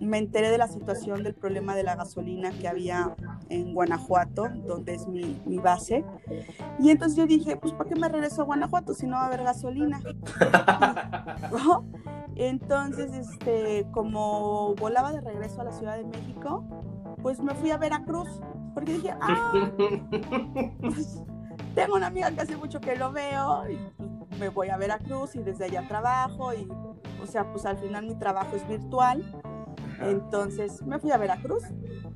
[0.01, 3.15] me enteré de la situación del problema de la gasolina que había
[3.49, 6.05] en Guanajuato, donde es mi, mi base.
[6.79, 9.27] Y entonces yo dije, pues ¿para qué me regreso a Guanajuato si no va a
[9.27, 10.01] haber gasolina?
[12.39, 16.65] Entonces, este, como volaba de regreso a la Ciudad de México,
[17.27, 18.41] pues me fui a Veracruz,
[18.73, 19.53] porque dije, ah,
[20.81, 21.25] pues,
[21.75, 25.35] tengo una amiga que hace mucho que lo veo y pues, me voy a Veracruz
[25.35, 26.69] y desde allá trabajo y,
[27.21, 29.25] o sea, pues al final mi trabajo es virtual.
[30.01, 31.65] Entonces me fui a Veracruz,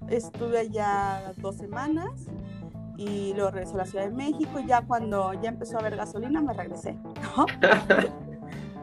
[0.08, 2.28] estuve allá dos semanas
[2.96, 5.96] y luego regresé a la Ciudad de México y ya cuando ya empezó a haber
[5.96, 6.96] gasolina me regresé.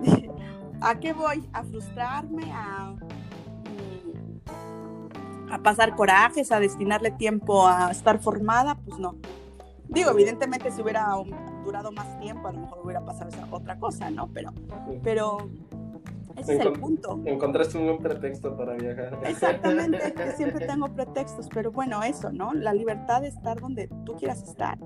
[0.82, 1.50] ¿A qué voy?
[1.54, 2.52] ¿A frustrarme?
[2.52, 2.96] ¿A,
[5.50, 6.52] a pasar corajes?
[6.52, 8.76] ¿A destinarle tiempo a estar formada?
[8.76, 9.16] Pues no.
[9.90, 11.08] Digo, evidentemente si hubiera
[11.64, 14.28] durado más tiempo, a lo mejor hubiera pasado esa otra cosa, ¿no?
[14.34, 14.52] Pero,
[15.02, 15.50] pero
[16.38, 17.20] ese es el punto.
[17.26, 19.20] Encontraste un buen pretexto para viajar.
[19.24, 22.54] Exactamente, siempre tengo pretextos, pero bueno, eso, ¿no?
[22.54, 24.78] La libertad de estar donde tú quieras estar.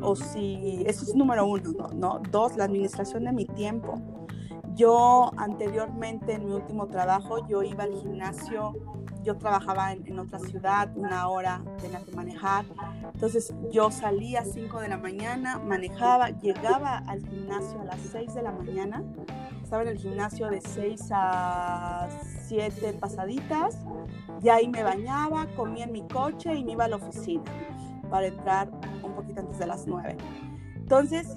[0.00, 1.88] O si, eso es número uno, ¿no?
[1.88, 2.22] ¿no?
[2.30, 4.25] Dos, la administración de mi tiempo.
[4.76, 8.74] Yo anteriormente, en mi último trabajo, yo iba al gimnasio
[9.26, 12.64] yo trabajaba en, otra ciudad, una hora tenía que manejar.
[13.12, 18.34] Entonces yo salía a 5 de la mañana, manejaba, llegaba al gimnasio a las 6
[18.34, 19.02] de la mañana.
[19.60, 22.08] Estaba en el gimnasio de 6 a
[22.46, 23.78] 7 pasaditas.
[24.40, 27.42] Y ahí me bañaba, comía en mi coche y me iba a la oficina
[28.08, 28.70] para entrar
[29.02, 30.16] un poquito antes de las 9.
[30.76, 31.36] Entonces,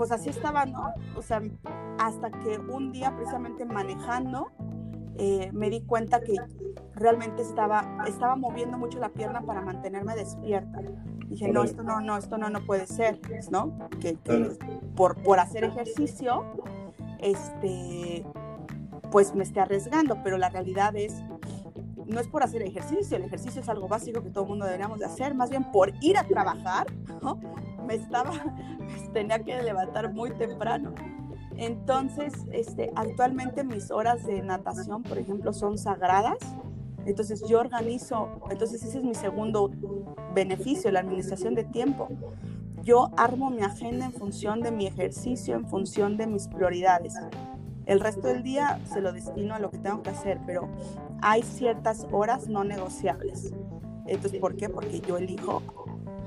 [0.00, 0.94] pues así estaba, ¿no?
[1.14, 1.42] O sea,
[1.98, 4.50] hasta que un día precisamente manejando,
[5.18, 6.36] eh, me di cuenta que
[6.94, 10.80] realmente estaba, estaba moviendo mucho la pierna para mantenerme despierta.
[11.26, 13.76] Dije, no, esto no, no, esto no, no puede ser, ¿no?
[14.00, 14.16] Que,
[14.96, 16.46] por, por hacer ejercicio,
[17.18, 18.24] este,
[19.10, 21.22] pues me esté arriesgando, pero la realidad es,
[22.06, 24.98] no es por hacer ejercicio, el ejercicio es algo básico que todo el mundo deberíamos
[24.98, 26.86] de hacer, más bien por ir a trabajar,
[27.20, 27.38] ¿no?
[27.90, 28.30] Me estaba,
[29.12, 30.94] tenía que levantar muy temprano.
[31.56, 36.38] Entonces, este, actualmente mis horas de natación, por ejemplo, son sagradas.
[37.04, 39.72] Entonces yo organizo, entonces ese es mi segundo
[40.32, 42.08] beneficio, la administración de tiempo.
[42.84, 47.14] Yo armo mi agenda en función de mi ejercicio, en función de mis prioridades.
[47.86, 50.68] El resto del día se lo destino a lo que tengo que hacer, pero
[51.22, 53.52] hay ciertas horas no negociables.
[54.06, 54.68] Entonces, ¿por qué?
[54.68, 55.62] Porque yo elijo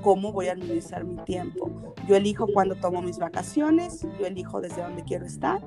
[0.04, 1.70] cómo voy a administrar mi tiempo.
[2.06, 5.62] Yo elijo cuándo tomo mis vacaciones, yo elijo desde dónde quiero estar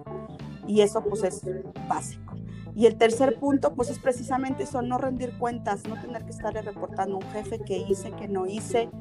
[0.68, 1.42] y eso pues es
[1.90, 2.36] básico.
[2.76, 6.62] Y el tercer punto pues es precisamente eso, no rendir cuentas, no tener que estarle
[6.62, 8.92] reportando a un jefe que hice, que no hice,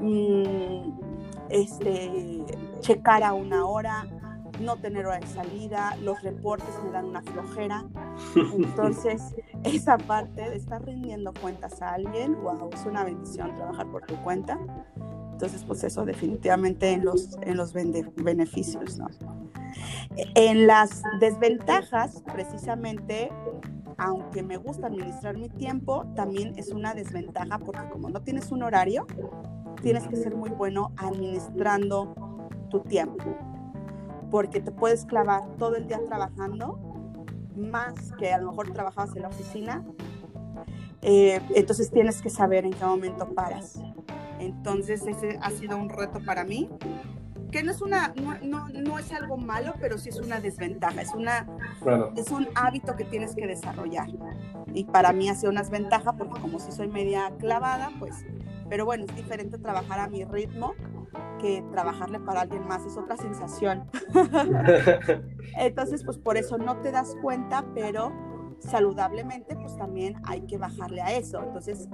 [0.00, 0.98] mm,
[1.50, 2.42] este,
[2.80, 4.06] checar a una hora,
[4.62, 7.84] no tener hora de salida, los reportes me dan una flojera.
[8.56, 14.04] Entonces, esa parte de estar rindiendo cuentas a alguien, wow, es una bendición trabajar por
[14.06, 14.58] tu cuenta.
[15.32, 19.06] Entonces, pues eso definitivamente en los, en los beneficios, ¿no?
[20.34, 23.30] En las desventajas, precisamente,
[23.98, 28.64] aunque me gusta administrar mi tiempo, también es una desventaja porque como no tienes un
[28.64, 29.06] horario,
[29.82, 32.14] tienes que ser muy bueno administrando
[32.68, 33.24] tu tiempo
[34.30, 36.78] porque te puedes clavar todo el día trabajando,
[37.58, 39.84] más que a lo mejor trabajabas en la oficina.
[41.02, 43.80] Eh, entonces tienes que saber en qué momento paras.
[44.40, 46.68] Entonces ese ha sido un reto para mí,
[47.50, 51.14] que no es una, no, no, es algo malo, pero sí es una desventaja, es
[51.14, 51.46] una,
[52.16, 54.08] es un hábito que tienes que desarrollar.
[54.74, 58.24] Y para mí ha sido una desventaja porque como si soy media clavada, pues,
[58.68, 60.74] pero bueno, es diferente trabajar a mi ritmo
[61.40, 63.84] que trabajarle para alguien más, es otra sensación.
[65.56, 68.12] Entonces, pues por eso no te das cuenta, pero
[68.58, 71.42] saludablemente, pues también hay que bajarle a eso.
[71.42, 71.88] Entonces,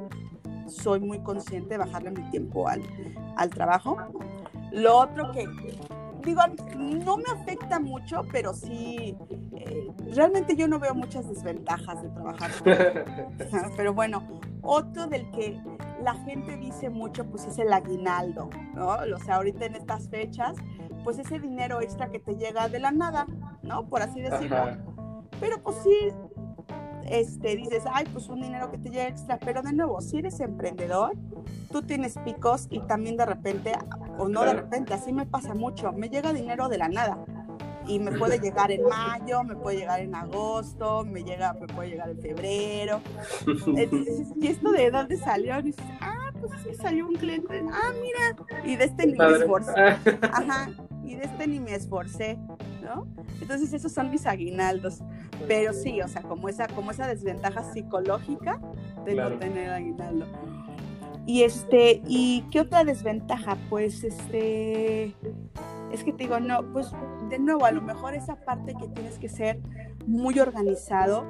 [0.66, 2.82] soy muy consciente de bajarle mi tiempo al,
[3.36, 3.96] al trabajo.
[4.72, 5.46] Lo otro que,
[6.24, 6.40] digo,
[6.76, 9.16] no me afecta mucho, pero sí,
[9.56, 12.50] eh, realmente yo no veo muchas desventajas de trabajar.
[13.76, 14.22] pero bueno,
[14.62, 15.60] otro del que
[16.02, 18.88] la gente dice mucho, pues es el aguinaldo, ¿no?
[18.88, 20.56] O sea, ahorita en estas fechas,
[21.02, 23.26] pues ese dinero extra que te llega de la nada,
[23.62, 23.86] ¿no?
[23.88, 24.56] Por así decirlo.
[25.40, 26.12] Pero pues sí,
[27.08, 30.40] este, dices, ay, pues un dinero que te llega extra, pero de nuevo, si eres
[30.40, 31.12] emprendedor,
[31.70, 33.72] tú tienes picos y también de repente,
[34.18, 37.18] o no de repente, así me pasa mucho, me llega dinero de la nada
[37.86, 41.90] y me puede llegar en mayo, me puede llegar en agosto, me llega, me puede
[41.90, 43.00] llegar en febrero.
[43.46, 45.58] Entonces, ¿y esto de dónde salió?
[45.60, 49.36] Y dices, ah, pues es que salió un cliente, ah, mira, y de este me
[49.36, 49.72] esforcé.
[50.22, 50.70] Ajá,
[51.04, 52.38] y de este ni me esforcé,
[52.82, 53.06] ¿no?
[53.40, 55.00] Entonces esos son mis aguinaldos.
[55.46, 58.60] Pero sí, o sea, como esa, como esa desventaja psicológica
[59.04, 60.26] de no tener aguinaldo.
[61.26, 63.56] Y este, ¿y qué otra desventaja?
[63.70, 65.14] Pues este
[65.90, 66.90] es que te digo, no, pues
[67.30, 69.60] de nuevo, a lo mejor esa parte que tienes que ser
[70.06, 71.24] muy organizado,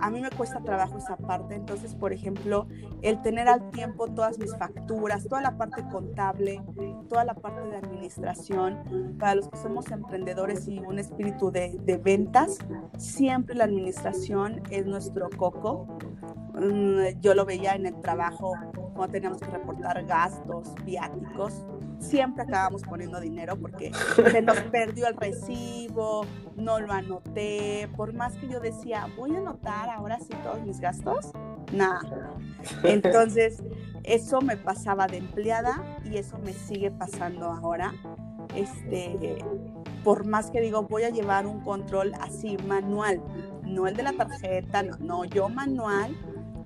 [0.00, 1.54] a mí me cuesta trabajo esa parte.
[1.54, 2.66] Entonces, por ejemplo,
[3.02, 6.62] el tener al tiempo todas mis facturas, toda la parte contable,
[7.08, 11.96] toda la parte de administración, para los que somos emprendedores y un espíritu de, de
[11.96, 12.58] ventas,
[12.96, 15.98] siempre la administración es nuestro coco.
[16.54, 18.54] Mm, yo lo veía en el trabajo
[18.94, 21.64] cuando teníamos que reportar gastos, viáticos
[22.00, 23.92] siempre acabamos poniendo dinero porque
[24.30, 29.38] se nos perdió el recibo, no lo anoté, por más que yo decía, voy a
[29.38, 31.32] anotar ahora sí todos mis gastos,
[31.72, 32.00] nada.
[32.84, 33.62] Entonces,
[34.04, 37.92] eso me pasaba de empleada y eso me sigue pasando ahora.
[38.54, 39.38] Este,
[40.02, 43.22] por más que digo, voy a llevar un control así manual,
[43.62, 46.16] no el de la tarjeta, no, no yo manual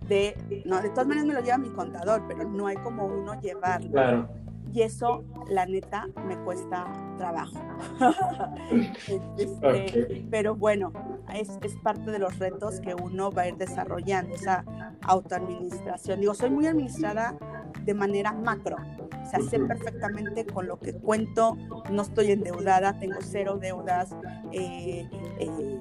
[0.09, 3.39] de, no, de todas maneras me lo lleva mi contador, pero no hay como uno
[3.41, 3.91] llevarlo.
[3.91, 4.44] Claro
[4.75, 7.59] y eso, la neta, me cuesta trabajo.
[9.39, 10.93] Este, pero bueno,
[11.33, 14.65] es, es, parte de los retos que uno va a ir desarrollando, esa
[15.03, 16.21] autoadministración.
[16.21, 17.37] Digo, soy muy administrada
[17.85, 21.57] de manera macro, o sea, sé perfectamente con lo que cuento,
[21.91, 24.15] no estoy endeudada, tengo cero deudas.
[24.53, 25.09] Eh,
[25.39, 25.81] eh,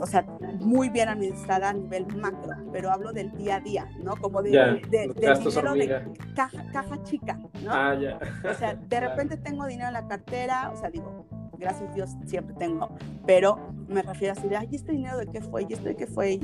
[0.00, 0.22] o sea,
[0.60, 4.16] muy bien administrada a nivel macro, pero hablo del día a día, ¿no?
[4.16, 7.72] Como de, de, dinero de caja, caja, chica, ¿no?
[7.72, 8.18] Ah, ya.
[8.48, 11.26] O sea, de repente tengo dinero en la cartera, o sea, digo,
[11.58, 12.90] gracias a Dios siempre tengo,
[13.26, 15.66] pero me refiero así de, ay, ¿este dinero de qué fue?
[15.68, 16.40] ¿Y este de qué fue?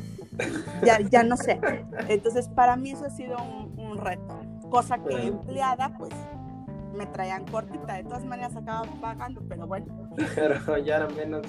[0.85, 1.61] Ya, ya no sé.
[2.09, 6.13] Entonces, para mí eso ha sido un, un reto, cosa que empleada, pues,
[6.95, 9.87] me traían cortita, de todas maneras acababa pagando, pero bueno.
[10.35, 11.43] Pero ya era menos.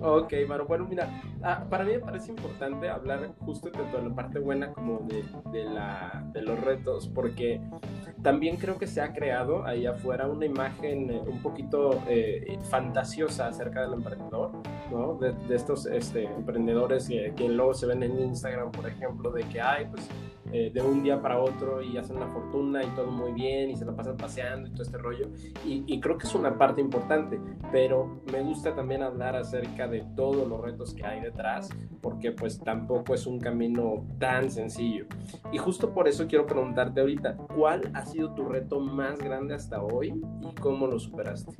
[0.00, 0.66] Ok, Maro.
[0.66, 1.08] Bueno, mira,
[1.42, 5.24] ah, para mí me parece importante hablar justo tanto de la parte buena como de,
[5.52, 7.60] de, la, de los retos, porque
[8.22, 13.48] también creo que se ha creado ahí afuera una imagen eh, un poquito eh, fantasiosa
[13.48, 14.52] acerca del emprendedor,
[14.90, 15.14] ¿no?
[15.14, 19.86] De, estos este, emprendedores que, luego se ven en Instagram, por ejemplo, de que, hay,
[19.86, 20.06] pues
[20.52, 23.76] eh, de un día para otro y hacen una fortuna y todo muy bien y
[23.76, 25.28] se la pasan paseando y todo este rollo.
[25.64, 27.40] Y, y, creo que es una parte importante,
[27.72, 31.68] pero me gusta también hablar acerca de todos los retos que hay detrás,
[32.00, 35.06] porque pues tampoco es un camino tan sencillo.
[35.52, 39.82] Y justo por eso quiero preguntarte ahorita, ¿cuál ha sido tu reto más grande hasta
[39.82, 41.52] hoy y cómo lo superaste?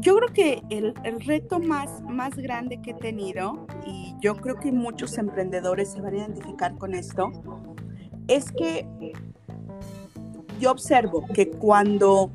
[0.00, 4.72] Yo creo que el, reto más, más grande que he tenido, y yo creo que
[4.72, 7.30] muchos emprendedores se van a identificar con esto,
[8.28, 8.86] es que
[10.60, 12.30] yo observo que cuando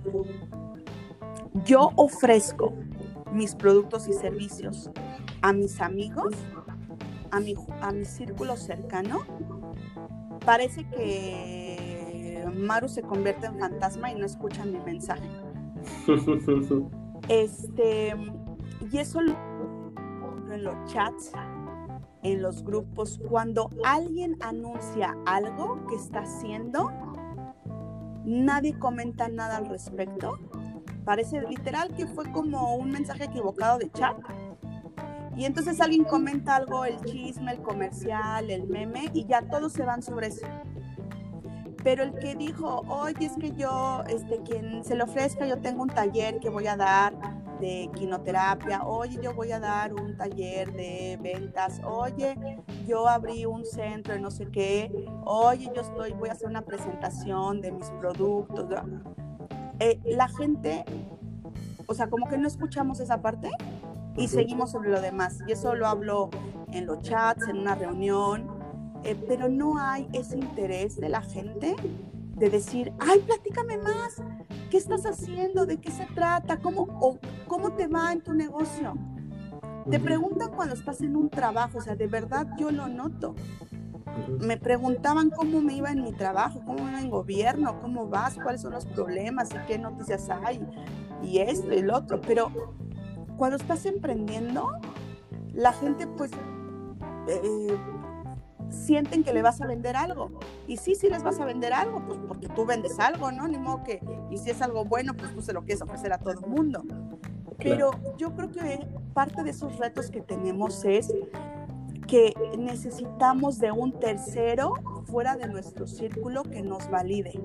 [1.66, 2.74] yo ofrezco
[3.34, 4.90] mis productos y servicios
[5.42, 6.34] a mis amigos,
[7.32, 9.22] a mi, a mi círculo cercano,
[10.46, 15.28] parece que Maru se convierte en fantasma y no escuchan mi mensaje.
[17.32, 18.14] Este,
[18.92, 19.34] y eso lo
[20.52, 21.32] en los chats,
[22.24, 26.92] en los grupos, cuando alguien anuncia algo que está haciendo,
[28.26, 30.38] nadie comenta nada al respecto.
[31.06, 34.18] Parece literal que fue como un mensaje equivocado de chat.
[35.38, 39.84] Y entonces alguien comenta algo, el chisme, el comercial, el meme, y ya todos se
[39.84, 40.46] van sobre eso
[41.84, 45.84] pero el que dijo, oye, es que yo, este, quien se le ofrezca, yo tengo
[45.84, 47.14] un taller que voy a dar
[47.60, 52.36] de quinoterapia, oye, yo voy a dar un taller de ventas, oye,
[52.88, 54.92] yo abrí un centro de no sé qué,
[55.26, 58.68] oye, yo estoy, voy a hacer una presentación de mis productos.
[59.80, 60.86] Eh, la gente,
[61.88, 63.50] o sea, como que no escuchamos esa parte
[64.18, 65.40] y seguimos sobre lo demás.
[65.48, 66.30] Y eso lo hablo
[66.72, 68.61] en los chats, en una reunión,
[69.04, 71.76] eh, pero no hay ese interés de la gente
[72.36, 74.22] de decir, ay, platícame más,
[74.70, 75.66] ¿qué estás haciendo?
[75.66, 76.58] ¿De qué se trata?
[76.58, 78.96] ¿Cómo, o, ¿cómo te va en tu negocio?
[79.90, 83.36] Te preguntan cuando estás en un trabajo, o sea, de verdad yo lo noto.
[84.40, 88.36] Me preguntaban cómo me iba en mi trabajo, cómo me iba en gobierno, cómo vas,
[88.36, 90.60] cuáles son los problemas y qué noticias hay,
[91.24, 92.22] y esto y el otro.
[92.22, 92.52] Pero
[93.38, 94.72] cuando estás emprendiendo,
[95.54, 96.32] la gente pues
[97.28, 97.78] eh,
[98.72, 100.32] sienten que le vas a vender algo.
[100.68, 103.48] Y sí, sí les vas a vender algo, pues porque tú vendes algo, ¿no?
[103.48, 106.18] Ni modo que, y si es algo bueno, pues tú se lo quieres ofrecer a
[106.18, 106.84] todo el mundo.
[107.58, 111.14] Pero yo creo que parte de esos retos que tenemos es
[112.08, 114.74] que necesitamos de un tercero
[115.06, 117.40] fuera de nuestro círculo que nos valide.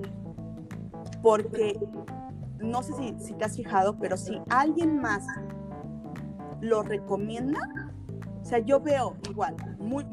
[1.21, 1.79] Porque
[2.59, 5.25] no sé si, si te has fijado, pero si alguien más
[6.61, 7.86] lo recomienda,
[8.47, 10.05] sea, yo veo igual, muy,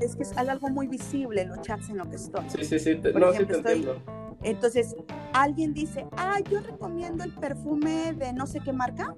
[0.00, 2.44] es que es algo muy visible en los chats en lo que estoy.
[2.48, 4.02] Sí, sí, sí, no, sí te entiendo.
[4.42, 4.96] Entonces,
[5.32, 9.14] alguien dice, ah, yo recomiendo el perfume de no sé qué marca,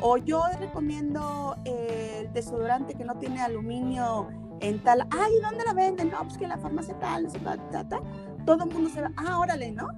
[0.00, 4.28] O yo recomiendo el desodorante que no tiene aluminio
[4.60, 6.10] en tal, ay, ¿dónde la venden?
[6.10, 8.02] No, pues que la farmacia tal, tal, tal,
[8.44, 9.88] todo el mundo se va, ah, órale, ¿no?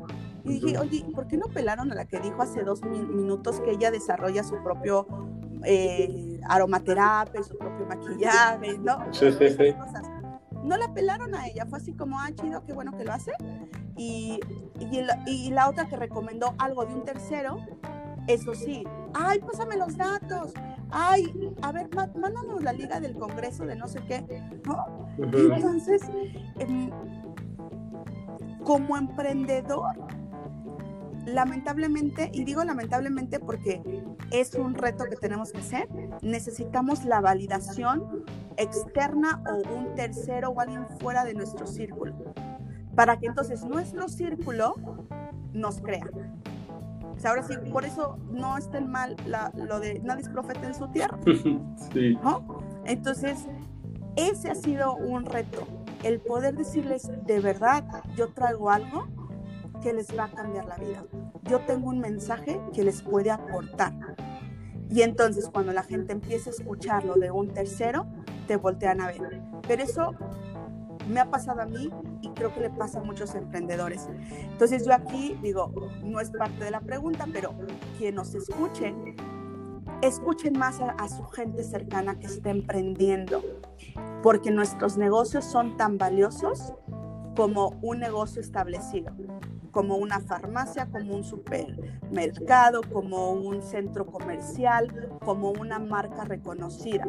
[0.45, 3.73] Y dije, oye, ¿por qué no pelaron a la que dijo hace dos minutos que
[3.73, 5.07] ella desarrolla su propio
[5.65, 9.13] eh, aromaterapia, su propio maquillaje, ¿no?
[9.13, 9.75] Sí, sí, sí.
[10.63, 13.33] No la pelaron a ella, fue así como, ah, chido, qué bueno que lo hace.
[13.97, 14.41] Y,
[14.81, 17.59] y, y la otra que recomendó algo de un tercero,
[18.27, 18.85] eso sí,
[19.15, 20.53] ay, pásame los datos,
[20.91, 24.25] ay, a ver, mándanos la liga del Congreso de no sé qué.
[25.19, 26.03] Entonces,
[26.59, 26.91] em,
[28.65, 29.95] como emprendedor,
[31.27, 33.83] lamentablemente, y digo lamentablemente porque
[34.31, 35.89] es un reto que tenemos que hacer,
[36.23, 38.25] necesitamos la validación
[38.57, 42.15] externa o un tercero o alguien fuera de nuestro círculo,
[42.95, 44.75] para que entonces nuestro círculo
[45.53, 46.07] nos crea.
[47.25, 49.17] ahora sí, por eso no está mal
[49.55, 51.19] lo de nadie es profeta en su tierra.
[51.93, 52.19] Sí.
[52.85, 53.47] Entonces,
[54.17, 55.67] ese ha sido un reto,
[56.05, 57.85] el poder decirles de verdad,
[58.17, 59.07] yo traigo algo
[59.83, 61.05] que les va a cambiar la vida.
[61.45, 63.93] Yo tengo un mensaje que les puede aportar.
[64.91, 68.07] Y entonces cuando la gente empieza a escucharlo de un tercero,
[68.47, 69.43] te voltean a ver.
[69.67, 70.15] Pero eso
[71.09, 74.09] me ha pasado a mí y creo que le pasa a muchos emprendedores.
[74.43, 75.73] Entonces yo aquí digo,
[76.03, 77.55] no es parte de la pregunta, pero
[77.99, 78.95] quien nos escuche,
[80.03, 83.43] escuchen más a, a, su gente cercana que está emprendiendo,
[84.23, 86.75] porque nuestros negocios son tan valiosos
[87.37, 89.13] como un negocio establecido
[89.77, 97.07] como una farmacia, como un supermercado, como un centro comercial, como una marca reconocida.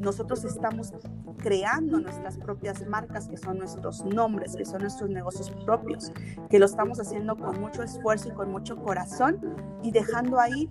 [0.00, 0.92] Nosotros estamos
[1.36, 6.10] creando nuestras propias marcas, que son nuestros nombres, que son nuestros negocios propios,
[6.50, 9.38] que lo estamos haciendo con mucho esfuerzo y con mucho corazón
[9.84, 10.68] y dejando ahí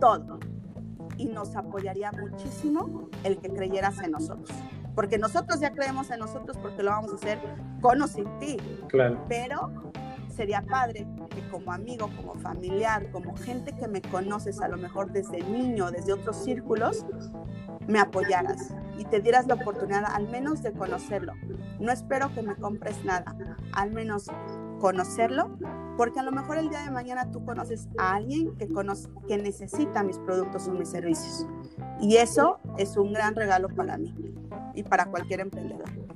[0.00, 0.40] todo.
[1.16, 4.50] Y nos apoyaría muchísimo el que creyeras en nosotros
[4.96, 7.38] porque nosotros ya creemos en nosotros porque lo vamos a hacer
[7.80, 8.56] con o sin ti.
[8.88, 9.24] Claro.
[9.28, 9.70] Pero
[10.38, 15.10] sería padre que como amigo, como familiar, como gente que me conoces a lo mejor
[15.10, 17.04] desde niño, desde otros círculos,
[17.88, 21.32] me apoyaras y te dieras la oportunidad al menos de conocerlo.
[21.80, 23.34] No espero que me compres nada,
[23.72, 24.30] al menos
[24.78, 25.58] conocerlo,
[25.96, 29.38] porque a lo mejor el día de mañana tú conoces a alguien que, conoce, que
[29.38, 31.48] necesita mis productos o mis servicios.
[32.00, 34.14] Y eso es un gran regalo para mí
[34.74, 36.07] y para cualquier emprendedor.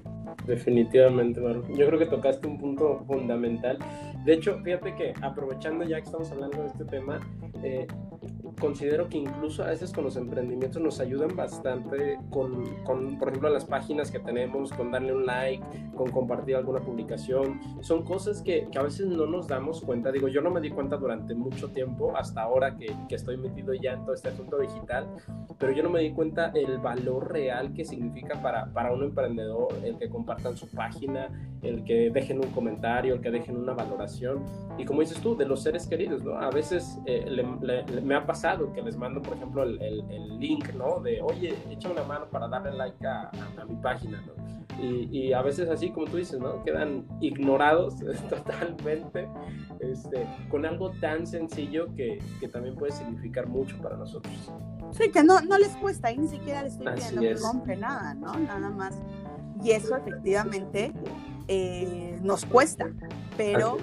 [0.47, 1.64] Definitivamente, Maru.
[1.76, 3.78] Yo creo que tocaste un punto fundamental.
[4.24, 7.20] De hecho, fíjate que aprovechando ya que estamos hablando de este tema,
[7.62, 7.86] eh,
[8.61, 13.48] considero que incluso a veces con los emprendimientos nos ayudan bastante con, con, por ejemplo,
[13.50, 17.61] las páginas que tenemos, con darle un like, con compartir alguna publicación.
[17.80, 20.12] Son cosas que, que a veces no nos damos cuenta.
[20.12, 23.72] Digo, yo no me di cuenta durante mucho tiempo, hasta ahora que, que estoy metido
[23.74, 25.07] ya en todo este asunto digital,
[25.59, 29.68] pero yo no me di cuenta el valor real que significa para, para un emprendedor
[29.84, 31.30] el que compartan su página,
[31.62, 34.44] el que dejen un comentario, el que dejen una valoración.
[34.78, 36.36] Y como dices tú, de los seres queridos, ¿no?
[36.36, 37.24] A veces eh,
[38.03, 38.41] me ha pasado
[38.74, 41.01] que les mando, por ejemplo, el, el, link, ¿no?
[41.01, 43.30] De, oye, echa una mano para darle like a,
[43.61, 44.32] a, mi página, ¿no?
[44.82, 46.64] Y, y, a veces así, como tú dices, ¿no?
[46.64, 47.95] Quedan ignorados
[48.28, 49.28] totalmente
[49.78, 54.34] este, con algo tan sencillo que, que, también puede significar mucho para nosotros.
[54.90, 58.14] Sí, que no, no les cuesta, y ni siquiera les estoy pidiendo que compre nada,
[58.14, 58.34] ¿no?
[58.34, 59.01] Nada más.
[59.62, 60.93] Y eso efectivamente
[61.47, 62.90] eh, nos cuesta,
[63.36, 63.76] pero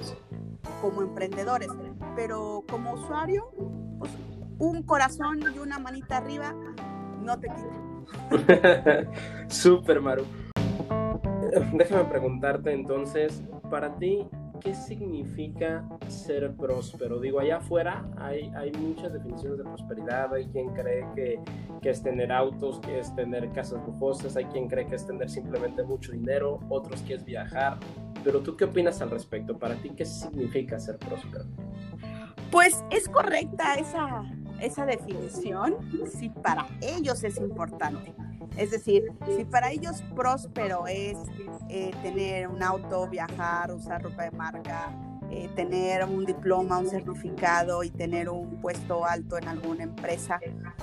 [0.81, 1.69] como emprendedores,
[2.15, 3.51] pero como usuario,
[3.99, 4.11] pues,
[4.59, 6.53] un corazón y una manita arriba
[7.21, 9.07] no te quita.
[9.47, 10.25] Súper, Maru.
[11.73, 14.27] Déjame preguntarte entonces, para ti,
[14.59, 17.19] ¿qué significa ser próspero?
[17.19, 20.33] Digo, allá afuera hay, hay muchas definiciones de prosperidad.
[20.33, 21.39] Hay quien cree que,
[21.81, 25.29] que, es tener autos, que es tener casas lujosas, hay quien cree que es tener
[25.29, 27.79] simplemente mucho dinero, otros que es viajar.
[28.23, 29.57] Pero tú qué opinas al respecto?
[29.57, 31.45] Para ti, ¿qué significa ser próspero?
[32.51, 34.23] Pues es correcta esa,
[34.61, 35.75] esa definición
[36.11, 38.13] si para ellos es importante.
[38.57, 41.17] Es decir, si para ellos próspero es
[41.69, 44.91] eh, tener un auto, viajar, usar ropa de marca,
[45.31, 50.39] eh, tener un diploma, un certificado y tener un puesto alto en alguna empresa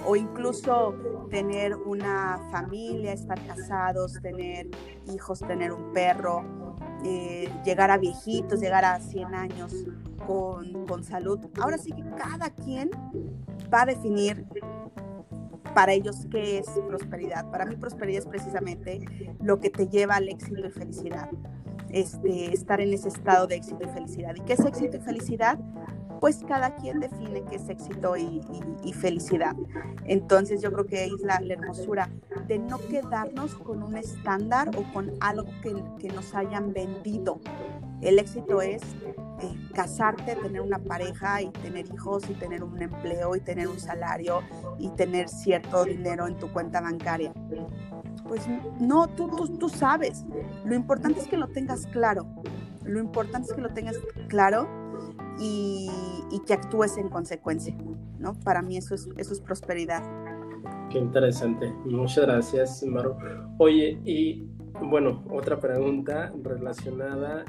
[0.07, 0.95] o incluso
[1.31, 4.69] tener una familia, estar casados, tener
[5.13, 6.45] hijos, tener un perro,
[7.05, 9.75] eh, llegar a viejitos, llegar a 100 años
[10.27, 11.41] con, con salud.
[11.61, 12.91] Ahora sí que cada quien
[13.73, 14.47] va a definir
[15.75, 17.51] para ellos qué es prosperidad.
[17.51, 19.01] Para mí prosperidad es precisamente
[19.41, 21.31] lo que te lleva al éxito y felicidad.
[21.91, 24.35] Este, estar en ese estado de éxito y felicidad.
[24.37, 25.59] ¿Y qué es éxito y felicidad?
[26.21, 28.41] pues cada quien define qué es éxito y,
[28.93, 29.55] felicidad.
[30.05, 32.09] Entonces yo creo que es la, hermosura
[32.47, 37.41] de no quedarnos con un estándar o con algo que, nos hayan vendido.
[38.01, 38.83] El éxito es
[39.43, 43.79] eh, casarte, tener una pareja y tener hijos y tener un empleo y tener un
[43.79, 44.41] salario
[44.79, 47.33] y tener cierto dinero en tu cuenta bancaria.
[48.27, 48.43] Pues
[48.81, 50.25] no, tú, tú, tú sabes.
[50.65, 52.27] Lo importante es que lo tengas claro.
[52.85, 53.97] Lo importante es que lo tengas
[54.29, 54.69] claro
[55.41, 55.91] y,
[56.47, 57.75] que actúes en consecuencia,
[58.19, 58.35] ¿no?
[58.41, 60.03] Para mí eso es, eso es prosperidad.
[60.91, 61.73] Qué interesante.
[61.85, 63.17] Muchas gracias, Maru.
[63.59, 64.49] Oye, y
[64.81, 67.45] bueno, otra pregunta relacionada.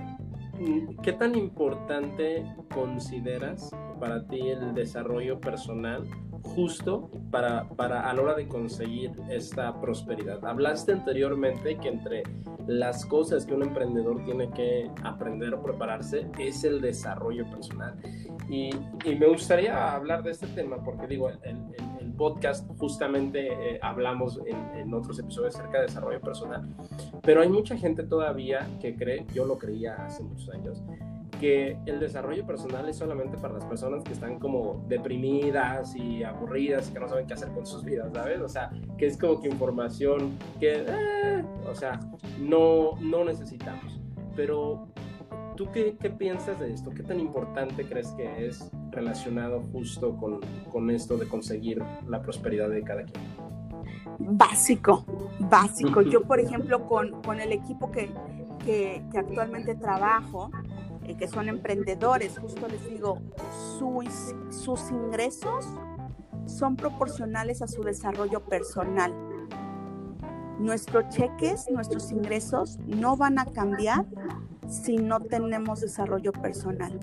[1.04, 2.44] ¿Qué tan importante
[2.74, 6.08] consideras para ti el desarrollo personal
[6.44, 10.44] justo para, para a la hora de conseguir esta prosperidad?
[10.46, 12.24] Hablaste anteriormente que entre
[12.68, 17.96] las cosas que un emprendedor tiene que aprender o prepararse es el desarrollo personal.
[18.50, 18.70] Y,
[19.06, 21.58] y me gustaría hablar de este tema porque digo, el,
[22.00, 26.68] el, podcast justamente eh, hablamos en, en, otros episodios acerca de desarrollo personal,
[27.22, 30.82] pero hay mucha gente todavía que cree, yo lo creía hace muchos años,
[31.40, 36.90] que el desarrollo personal es solamente para las personas que están como deprimidas y aburridas
[36.90, 38.42] y que no saben qué hacer con sus vidas, ¿sabes?
[38.42, 42.00] O sea, que es como que información que, eh, o sea,
[42.40, 44.00] no, no necesitamos.
[44.36, 44.88] Pero,
[45.56, 46.92] ¿tú qué, qué, piensas de esto?
[46.92, 50.40] ¿Qué tan importante crees que es relacionado justo con,
[50.72, 53.24] con esto de conseguir la prosperidad de cada quien?
[54.20, 55.06] Básico,
[55.40, 56.02] básico.
[56.04, 58.10] Yo, por ejemplo, con, con el equipo que,
[58.66, 60.52] que, que actualmente trabajo,
[61.08, 63.22] eh, que son emprendedores, justo les digo,
[63.78, 65.66] sus, sus ingresos
[66.46, 69.14] son proporcionales a su desarrollo personal.
[70.60, 74.06] Nuestros cheques, nuestros ingresos no van a cambiar
[74.68, 77.00] si no tenemos desarrollo personal.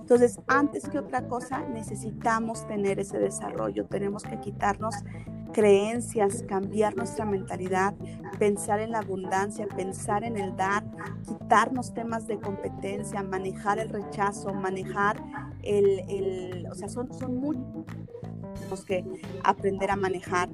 [0.00, 3.86] Entonces, antes que otra cosa, necesitamos tener ese desarrollo.
[3.86, 4.94] Tenemos que quitarnos
[5.52, 7.94] creencias, cambiar nuestra mentalidad,
[8.38, 10.84] pensar en la abundancia, pensar en el dar,
[11.26, 15.22] quitarnos temas de competencia, manejar el rechazo, manejar
[15.62, 17.58] el, el o sea, son, son muy
[18.72, 19.04] tenemos que
[19.44, 20.48] aprender a manejar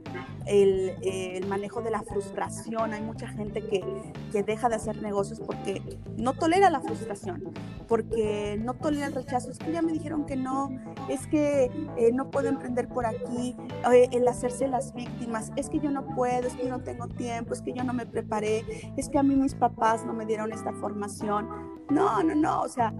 [0.46, 2.92] el, el, manejo de la frustración.
[2.92, 3.84] Hay mucha gente que,
[4.32, 5.82] que, deja de hacer negocios porque
[6.16, 7.52] no tolera la frustración,
[7.86, 9.50] porque no tolera el rechazo.
[9.50, 10.70] Es que ya me dijeron que no,
[11.08, 13.56] es que eh, no puedo emprender por aquí,
[13.92, 17.52] eh, el hacerse las víctimas, es que yo no puedo, es que no tengo tiempo,
[17.52, 18.64] es que yo no me preparé,
[18.96, 21.48] es que a mí mis papás no me dieron esta formación.
[21.90, 22.92] No, no, no, o sea,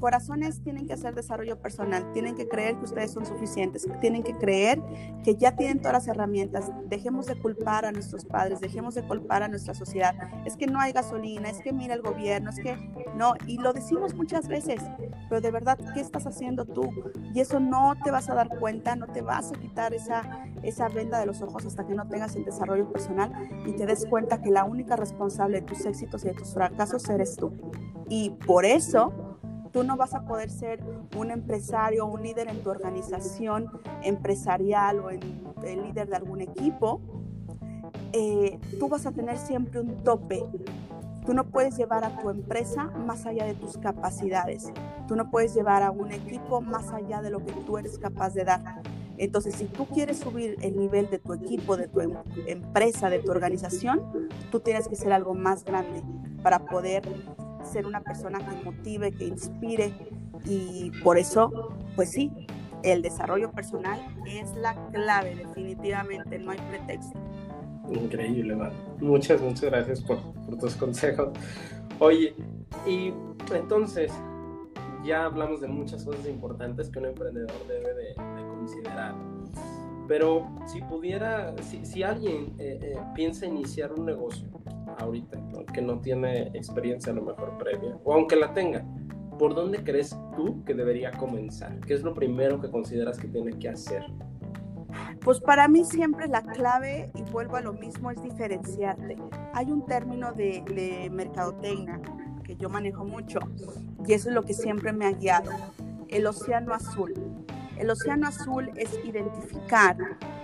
[0.00, 4.34] corazones tienen que hacer desarrollo personal, tienen que creer que ustedes son suficientes, tienen que
[4.34, 4.82] creer
[5.22, 6.72] que ya tienen todas las herramientas.
[6.88, 10.14] Dejemos de culpar a nuestros padres, dejemos de culpar a nuestra sociedad.
[10.44, 12.76] Es que no hay gasolina, es que mira el gobierno, es que
[13.14, 14.80] no, y lo decimos muchas veces,
[15.28, 16.90] pero de verdad, ¿qué estás haciendo tú?
[17.34, 20.88] Y eso no te vas a dar cuenta, no te vas a quitar esa, esa
[20.88, 23.32] venda de los ojos hasta que no tengas el desarrollo personal
[23.66, 27.08] y te des cuenta que la única responsable de tus éxitos y de tus fracasos
[27.10, 27.52] eres tú.
[28.08, 29.29] Y por eso
[29.72, 30.82] Tú no vas a poder ser
[31.16, 33.70] un empresario un líder en tu organización
[34.02, 35.20] empresarial o en,
[35.64, 37.00] el líder de algún equipo.
[38.12, 40.44] Eh, tú vas a tener siempre un tope.
[41.24, 44.72] Tú no puedes llevar a tu empresa más allá de tus capacidades.
[45.06, 48.34] Tú no puedes llevar a un equipo más allá de lo que tú eres capaz
[48.34, 48.82] de dar.
[49.20, 52.16] Entonces, si tú quieres subir el nivel de tu equipo, de tu em,
[52.46, 56.02] empresa, de tu organización, tú tienes que ser algo más grande
[56.42, 57.02] para poder
[57.64, 59.92] ser una persona que motive, que inspire
[60.44, 62.30] y por eso, pues sí,
[62.82, 67.18] el desarrollo personal es la clave, definitivamente, no hay pretexto.
[67.90, 68.72] Increíble, Mar.
[69.00, 71.30] Muchas, muchas gracias por, por tus consejos.
[71.98, 72.34] Oye,
[72.86, 73.12] y
[73.52, 74.12] entonces,
[75.04, 79.14] ya hablamos de muchas cosas importantes que un emprendedor debe de, considerar.
[80.06, 84.48] Pero si pudiera, si, si alguien eh, eh, piensa iniciar un negocio,
[84.98, 85.38] ahorita,
[85.72, 88.84] que no tiene experiencia a lo mejor previa, o aunque la tenga,
[89.38, 91.80] ¿por dónde crees tú que debería comenzar?
[91.80, 94.04] ¿Qué es lo primero que consideras que tiene que hacer?
[95.20, 99.16] Pues para mí siempre la clave, y vuelvo a lo mismo, es diferenciarte.
[99.52, 102.00] Hay un término de, de mercadotecnia
[102.44, 103.38] que yo manejo mucho
[104.06, 105.52] y eso es lo que siempre me ha guiado,
[106.08, 107.14] el océano azul.
[107.76, 109.96] El océano azul es identificar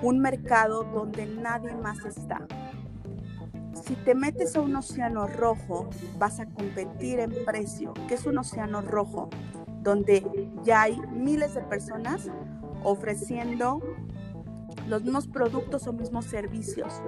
[0.02, 2.46] un mercado donde nadie más está,
[3.86, 8.38] si te metes a un océano rojo, vas a competir en precio, que es un
[8.38, 9.30] océano rojo,
[9.82, 12.28] donde ya hay miles de personas
[12.82, 13.80] ofreciendo
[14.88, 17.00] los mismos productos o mismos servicios.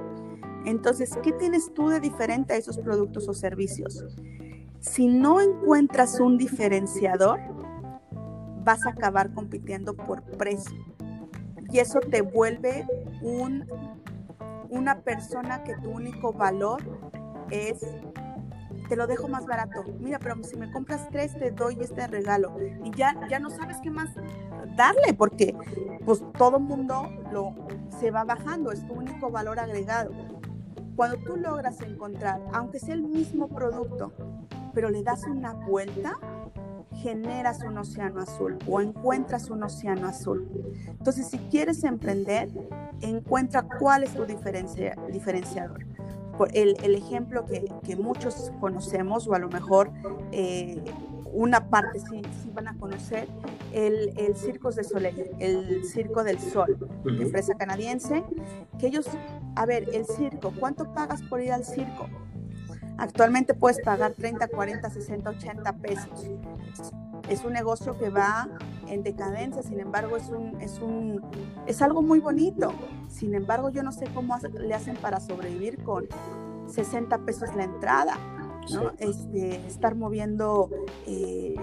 [0.64, 4.04] Entonces, ¿qué tienes tú de diferente a esos productos o servicios?
[4.80, 7.40] Si no encuentras un diferenciador,
[8.62, 10.78] vas a acabar compitiendo por precio.
[11.72, 12.86] Y eso te vuelve
[13.22, 13.64] un,
[14.70, 16.82] una persona que tu único valor
[17.50, 17.84] es
[18.88, 19.84] te lo dejo más barato.
[20.00, 22.56] Mira, pero si me compras tres, te doy este regalo.
[22.82, 24.08] Y ya, ya no sabes qué más
[24.76, 25.54] darle, porque
[26.04, 27.54] pues todo mundo lo,
[28.00, 30.10] se va bajando, es tu único valor agregado.
[30.96, 34.12] Cuando tú logras encontrar, aunque sea el mismo producto,
[34.74, 36.18] pero le das una vuelta,
[37.02, 40.48] generas un océano azul o encuentras un océano azul.
[40.86, 42.48] Entonces, si quieres emprender,
[43.00, 45.84] encuentra cuál es tu diferencia, diferenciador
[46.46, 49.90] el, el ejemplo que, que, muchos conocemos, o a lo mejor
[50.32, 50.82] eh,
[51.32, 53.28] una parte sí, sí, van a conocer,
[53.72, 58.24] el, el Circos de Soleil, el Circo del Sol, empresa canadiense,
[58.78, 59.08] que ellos,
[59.56, 62.08] a ver, el circo, ¿cuánto pagas por ir al circo?
[62.98, 66.26] Actualmente puedes pagar 30, 40, 60, 80 pesos.
[67.28, 68.48] Es un negocio que va
[68.88, 71.22] en decadencia, sin embargo es un, es un
[71.66, 72.72] es algo muy bonito.
[73.08, 76.06] Sin embargo, yo no sé cómo le hacen para sobrevivir con
[76.66, 78.16] 60 pesos la entrada,
[78.72, 78.92] ¿no?
[78.98, 80.68] Este, estar moviendo
[81.06, 81.54] eh,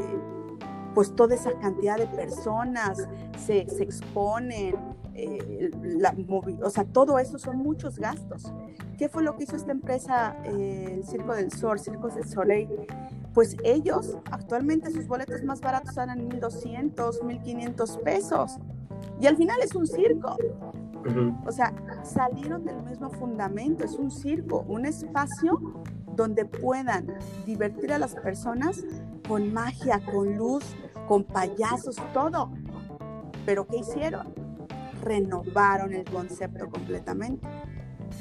[0.94, 3.10] pues toda esa cantidad de personas,
[3.46, 4.76] se, se exponen,
[5.16, 6.14] eh, la,
[6.62, 8.54] o sea, todo eso son muchos gastos.
[8.98, 12.70] ¿Qué fue lo que hizo esta empresa, eh, el Circo del Sol, Circos del Soleil?
[13.34, 18.58] Pues ellos actualmente sus boletos más baratos eran 1.200, 1.500 pesos.
[19.20, 20.38] Y al final es un circo.
[21.46, 25.84] O sea, salieron del mismo fundamento, es un circo, un espacio
[26.16, 27.08] donde puedan
[27.46, 28.84] divertir a las personas
[29.28, 30.64] con magia, con luz,
[31.08, 32.52] con payasos, todo.
[33.46, 34.45] Pero ¿qué hicieron?
[35.02, 37.48] Renovaron el concepto completamente.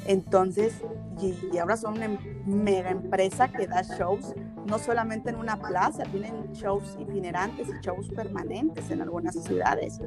[0.05, 0.81] Entonces,
[1.21, 4.33] y, ahora son una mega empresa que da shows
[4.67, 9.99] no solamente en una plaza, tienen shows itinerantes y shows permanentes en algunas ciudades.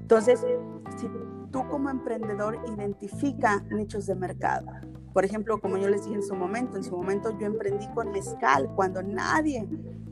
[0.00, 0.44] Entonces,
[0.96, 1.06] si
[1.52, 4.66] tú como emprendedor identifica nichos de mercado,
[5.12, 8.10] por ejemplo, como yo les dije en su momento, en su momento yo emprendí con
[8.10, 9.68] mezcal cuando nadie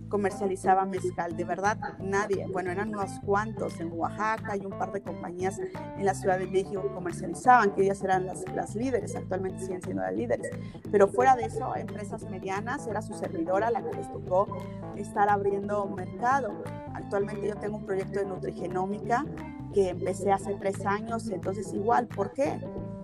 [0.09, 2.47] comercializaba mezcal, de verdad nadie.
[2.53, 6.47] Bueno, eran unos cuantos en Oaxaca y un par de compañías en la Ciudad de
[6.47, 10.51] México comercializaban, que ellas eran las, las líderes, actualmente siguen siendo las líderes.
[10.91, 14.49] Pero fuera de eso, empresas medianas, era su servidora la que les tocó
[14.97, 16.63] estar abriendo mercado.
[16.95, 19.25] Actualmente yo tengo un proyecto de nutrigenómica
[19.73, 22.59] que empecé hace tres años, entonces igual, ¿por qué?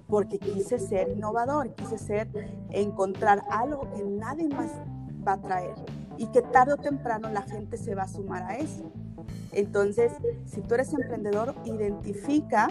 [0.08, 2.28] Porque quise ser innovador, quise ser,
[2.70, 4.70] encontrar algo que nadie más
[5.26, 5.74] va a traer
[6.18, 8.92] y que tarde o temprano la gente se va a sumar a eso.
[9.52, 10.12] Entonces,
[10.46, 12.68] si tú eres emprendedor, identifica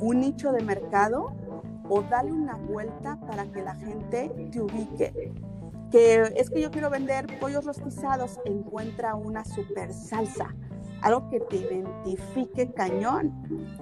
[0.00, 1.32] un nicho de mercado
[1.88, 5.32] o dale una vuelta para que la gente te ubique.
[5.90, 10.54] Que es que yo quiero vender pollos rostizados, encuentra una super salsa,
[11.00, 13.32] algo que te identifique cañón,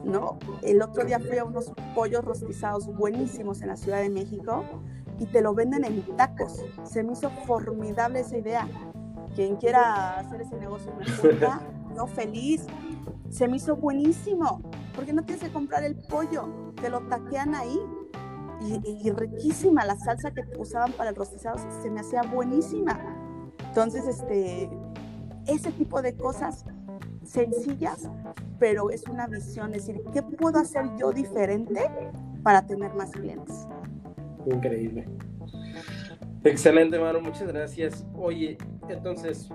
[0.04, 0.38] ¿no?
[0.62, 4.64] El otro día fui a unos pollos rostizados buenísimos en la Ciudad de México
[5.18, 6.64] y te lo venden en tacos.
[6.84, 8.68] Se me hizo formidable esa idea.
[9.34, 11.60] Quien quiera hacer ese negocio me cuenta,
[11.94, 12.66] no feliz.
[13.30, 14.62] Se me hizo buenísimo,
[14.94, 17.78] porque no tienes que comprar el pollo, te lo taquean ahí.
[18.62, 22.98] Y, riquísima la salsa que usaban para el rostizado, se me hacía buenísima.
[23.68, 24.70] Entonces, este,
[25.46, 26.64] ese tipo de cosas
[27.22, 28.08] sencillas,
[28.58, 31.90] pero es una visión, es decir, ¿qué puedo hacer yo diferente
[32.42, 33.66] para tener más clientes?
[34.46, 35.04] Increíble.
[36.44, 38.06] Excelente, mano, muchas gracias.
[38.14, 38.56] Oye,
[38.88, 39.48] entonces,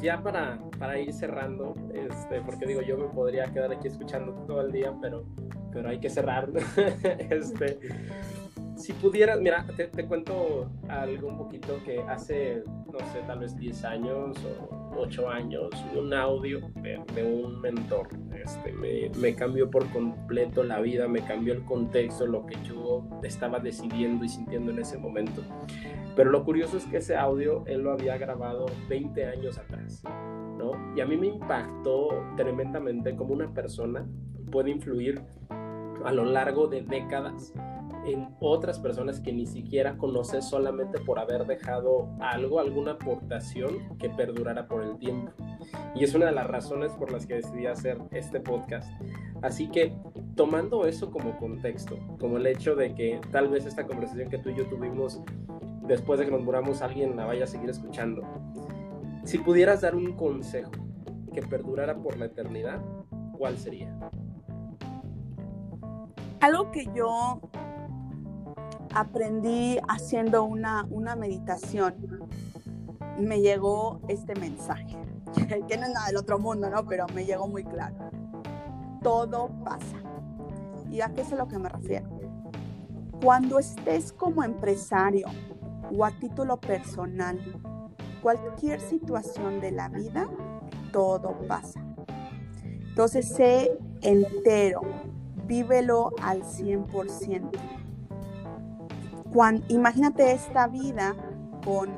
[0.00, 4.60] ya para, para ir cerrando, este, porque digo, yo me podría quedar aquí escuchando todo
[4.62, 5.24] el día, pero,
[5.72, 6.50] pero hay que cerrar.
[7.30, 7.78] este,
[8.76, 13.56] si pudieras, mira, te, te, cuento algo un poquito que hace, no sé, tal vez
[13.56, 18.08] 10 años o 8 años, un audio de, un mentor.
[18.46, 23.04] Este, me, me, cambió por completo la vida, me cambió el contexto, lo que yo
[23.24, 25.42] estaba decidiendo y sintiendo en ese momento.
[26.14, 30.04] Pero lo curioso es que ese audio él lo había grabado 20 años atrás,
[30.56, 30.94] ¿no?
[30.96, 34.06] Y a mí me impactó tremendamente cómo una persona
[34.52, 35.20] puede influir
[36.04, 37.52] a lo largo de décadas
[38.06, 44.08] en otras personas que ni siquiera conoces solamente por haber dejado algo, alguna aportación que
[44.08, 45.32] perdurara por el tiempo.
[45.94, 48.88] Y es una de las razones por las que decidí hacer este podcast.
[49.42, 49.92] Así que
[50.36, 54.50] tomando eso como contexto, como el hecho de que tal vez esta conversación que tú
[54.50, 55.20] y yo tuvimos
[55.82, 58.22] después de que nos muramos alguien la vaya a seguir escuchando,
[59.24, 60.70] si pudieras dar un consejo
[61.34, 62.80] que perdurara por la eternidad,
[63.36, 63.92] ¿cuál sería?
[66.40, 67.40] Algo que yo
[68.94, 70.84] aprendí haciendo una,
[71.16, 71.94] meditación,
[73.18, 74.96] me llegó este mensaje.
[75.68, 76.86] que no es nada del otro mundo, ¿no?
[76.86, 77.96] Pero me llegó muy claro.
[79.02, 79.96] Todo pasa.
[80.90, 82.08] ¿Y a qué es a lo que me refiero?
[83.22, 85.26] Cuando estés como empresario
[85.96, 87.38] o a título personal,
[88.22, 90.28] cualquier situación de la vida,
[90.92, 91.80] todo pasa.
[92.88, 94.80] Entonces, sé entero,
[95.46, 97.75] vívelo al 100%.
[99.68, 101.14] Imagínate esta vida
[101.64, 101.90] con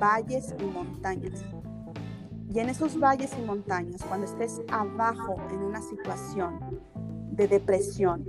[0.00, 1.44] valles y montañas.
[2.48, 6.80] Y en esos valles y montañas, cuando estés abajo en una situación
[7.32, 8.24] de depresión,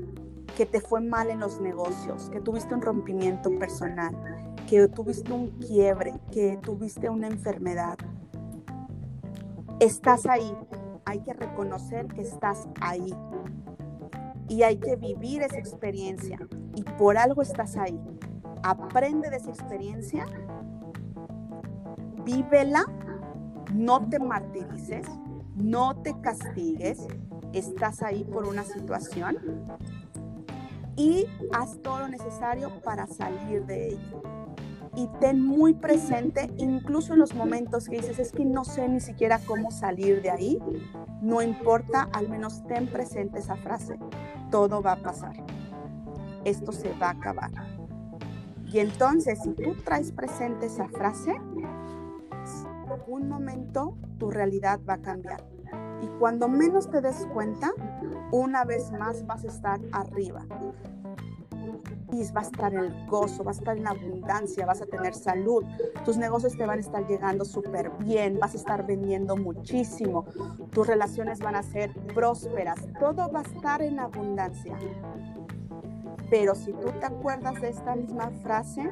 [0.57, 4.15] que te fue mal en los negocios, que tuviste un rompimiento personal,
[4.67, 7.97] que tuviste un quiebre, que tuviste una enfermedad,
[9.79, 10.51] estás ahí.
[11.05, 13.13] Hay que reconocer que estás ahí.
[14.49, 16.39] Y hay que vivir esa experiencia.
[16.75, 17.99] Y por algo estás ahí.
[18.63, 20.25] Aprende de esa experiencia.
[22.23, 22.85] Vívela.
[23.73, 25.07] No te martirices.
[25.55, 27.05] No te castigues.
[27.53, 29.37] Estás ahí por una situación.
[30.95, 34.21] Y haz todo lo necesario para salir de ella
[34.97, 38.99] y ten muy presente, incluso en los momentos que dices, es que no sé ni
[38.99, 40.59] siquiera cómo salir de ahí,
[41.21, 43.99] no importa, al menos ten presente esa frase,
[44.49, 45.35] todo va a pasar,
[46.45, 47.76] esto se va a acabar.
[48.71, 51.35] Y entonces, si tú traes presente esa frase,
[53.07, 55.43] un momento tu realidad va a cambiar.
[56.01, 57.71] Y cuando menos te des cuenta,
[58.31, 60.45] una vez más vas a estar arriba
[62.35, 65.63] va a estar el gozo, va a estar en abundancia, vas a tener salud,
[66.05, 70.25] tus negocios te van a estar llegando súper bien, vas a estar vendiendo muchísimo,
[70.71, 74.75] tus relaciones van a ser prósperas, todo va a estar en abundancia.
[76.29, 78.89] Pero si tú te acuerdas de esta misma frase,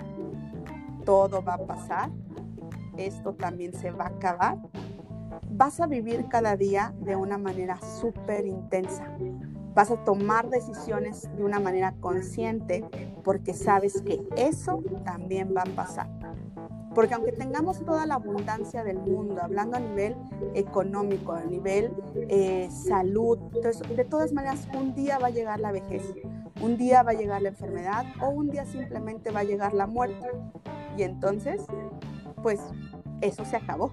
[1.04, 2.10] todo va a pasar,
[2.98, 4.58] esto también se va a acabar,
[5.50, 9.06] vas a vivir cada día de una manera súper intensa
[9.76, 12.84] vas a tomar decisiones de una manera consciente
[13.24, 16.08] porque sabes que eso también va a pasar.
[16.96, 20.16] Porque aunque tengamos toda la abundancia del mundo, hablando a nivel
[20.54, 21.92] económico, a nivel
[22.30, 23.38] eh, salud,
[23.96, 26.04] de todas maneras un día va a llegar la vejez,
[26.62, 29.88] un día va a llegar la enfermedad o un día simplemente va a llegar la
[29.88, 30.28] muerte.
[30.98, 31.62] Y entonces,
[32.42, 32.62] pues
[33.22, 33.92] eso se acabó.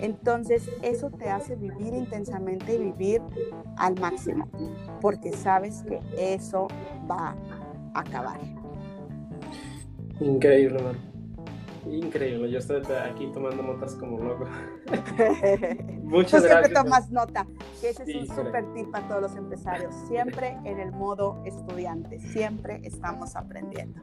[0.00, 3.20] Entonces eso te hace vivir intensamente y vivir
[3.76, 4.48] al máximo,
[5.00, 6.00] porque sabes que
[6.34, 6.68] eso
[7.10, 7.34] va
[7.94, 8.38] a acabar.
[10.20, 10.80] Increíble.
[11.86, 14.46] Increíble, yo estoy aquí tomando notas como loco.
[16.02, 17.46] Muchas Tú siempre tomas nota,
[17.80, 19.94] que ese es un súper tip para todos los empresarios.
[20.08, 24.02] Siempre en el modo estudiante, siempre estamos aprendiendo.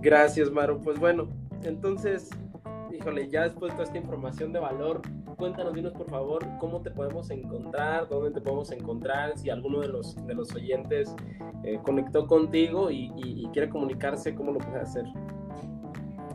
[0.00, 0.80] Gracias, Maru.
[0.80, 1.28] Pues bueno,
[1.62, 2.30] entonces
[2.94, 5.02] híjole, ya después de toda esta información de valor,
[5.36, 9.88] cuéntanos, dinos por favor, cómo te podemos encontrar, dónde te podemos encontrar, si alguno de
[9.88, 11.14] los, de los oyentes
[11.64, 13.10] eh, conectó contigo y,
[13.52, 15.04] quiere comunicarse, ¿cómo lo puede hacer?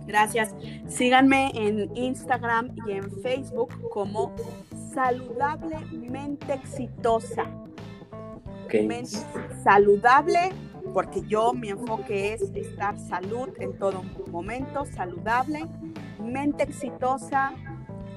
[0.10, 0.56] Gracias.
[0.88, 4.36] Síganme en Instagram y en Facebook como
[4.92, 7.46] saludablemente exitosa.
[9.64, 10.52] saludable,
[10.96, 15.68] porque yo mi enfoque es estar salud en todo momento, saludable
[16.20, 17.54] mente exitosa,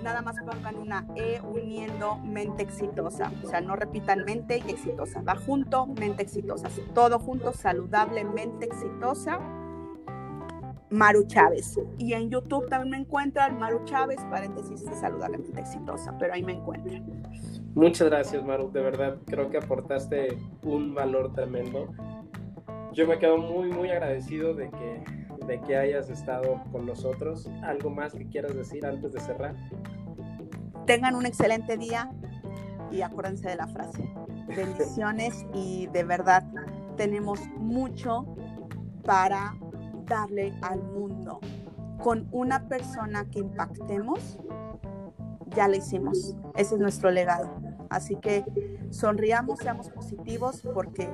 [0.03, 3.31] nada más pongan una E uniendo mente exitosa.
[3.45, 5.21] O sea, no repitan mente y exitosa.
[5.23, 6.69] Va junto, mente exitosa.
[6.95, 9.41] Todo junto, saludable, mente exitosa.
[10.93, 11.79] Maru Chávez.
[11.99, 17.05] Y en YouTube también me encuentran Maru Chávez, paréntesis, saludablemente exitosa, pero ahí me encuentran.
[17.75, 18.71] Muchas gracias, Maru.
[18.71, 21.89] De verdad, creo que aportaste un valor tremendo.
[22.93, 27.49] Yo me quedo muy, muy agradecido de que de que hayas estado con nosotros.
[27.63, 29.55] ¿Algo más que quieras decir antes de cerrar?
[30.87, 32.11] Tengan un excelente día
[32.91, 34.09] y acuérdense de la frase.
[34.49, 36.45] Bendiciones y de verdad
[36.97, 38.27] tenemos mucho
[39.05, 39.55] para
[40.13, 41.41] darle al mundo.
[42.03, 44.39] Con una persona que impactemos,
[45.55, 46.37] ya lo hicimos.
[46.55, 47.51] Ese es nuestro legado.
[47.91, 48.45] Así que
[48.91, 51.09] sonriamos, seamos positivos porque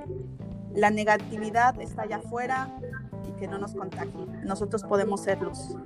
[0.74, 2.68] la negatividad está allá afuera,
[3.38, 4.26] que no nos contagie.
[4.44, 5.76] Nosotros podemos ser luz.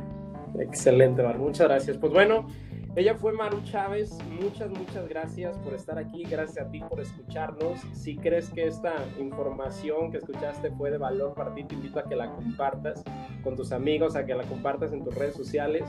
[0.58, 1.38] Excelente, Mar.
[1.38, 1.96] Muchas gracias.
[1.98, 2.46] Pues bueno,
[2.94, 4.18] ella fue Maru Chávez.
[4.28, 6.24] Muchas, muchas gracias por estar aquí.
[6.24, 7.80] Gracias a ti por escucharnos.
[7.92, 12.04] Si crees que esta información que escuchaste fue de valor para ti, te invito a
[12.04, 13.02] que la compartas
[13.42, 15.84] con tus amigos, a que la compartas en tus redes sociales.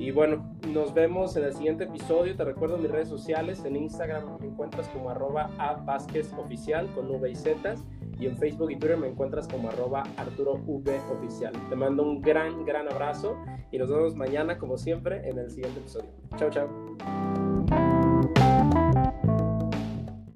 [0.00, 2.34] Y bueno, nos vemos en el siguiente episodio.
[2.34, 3.62] Te recuerdo mis redes sociales.
[3.66, 5.76] En Instagram me encuentras como arroba a
[6.38, 7.74] Oficial con V y Z
[8.18, 11.52] y en Facebook y Twitter me encuentras como arroba Arturo v oficial.
[11.68, 13.36] Te mando un gran, gran abrazo
[13.70, 16.08] y nos vemos mañana como siempre en el siguiente episodio.
[16.38, 17.39] Chao, chao.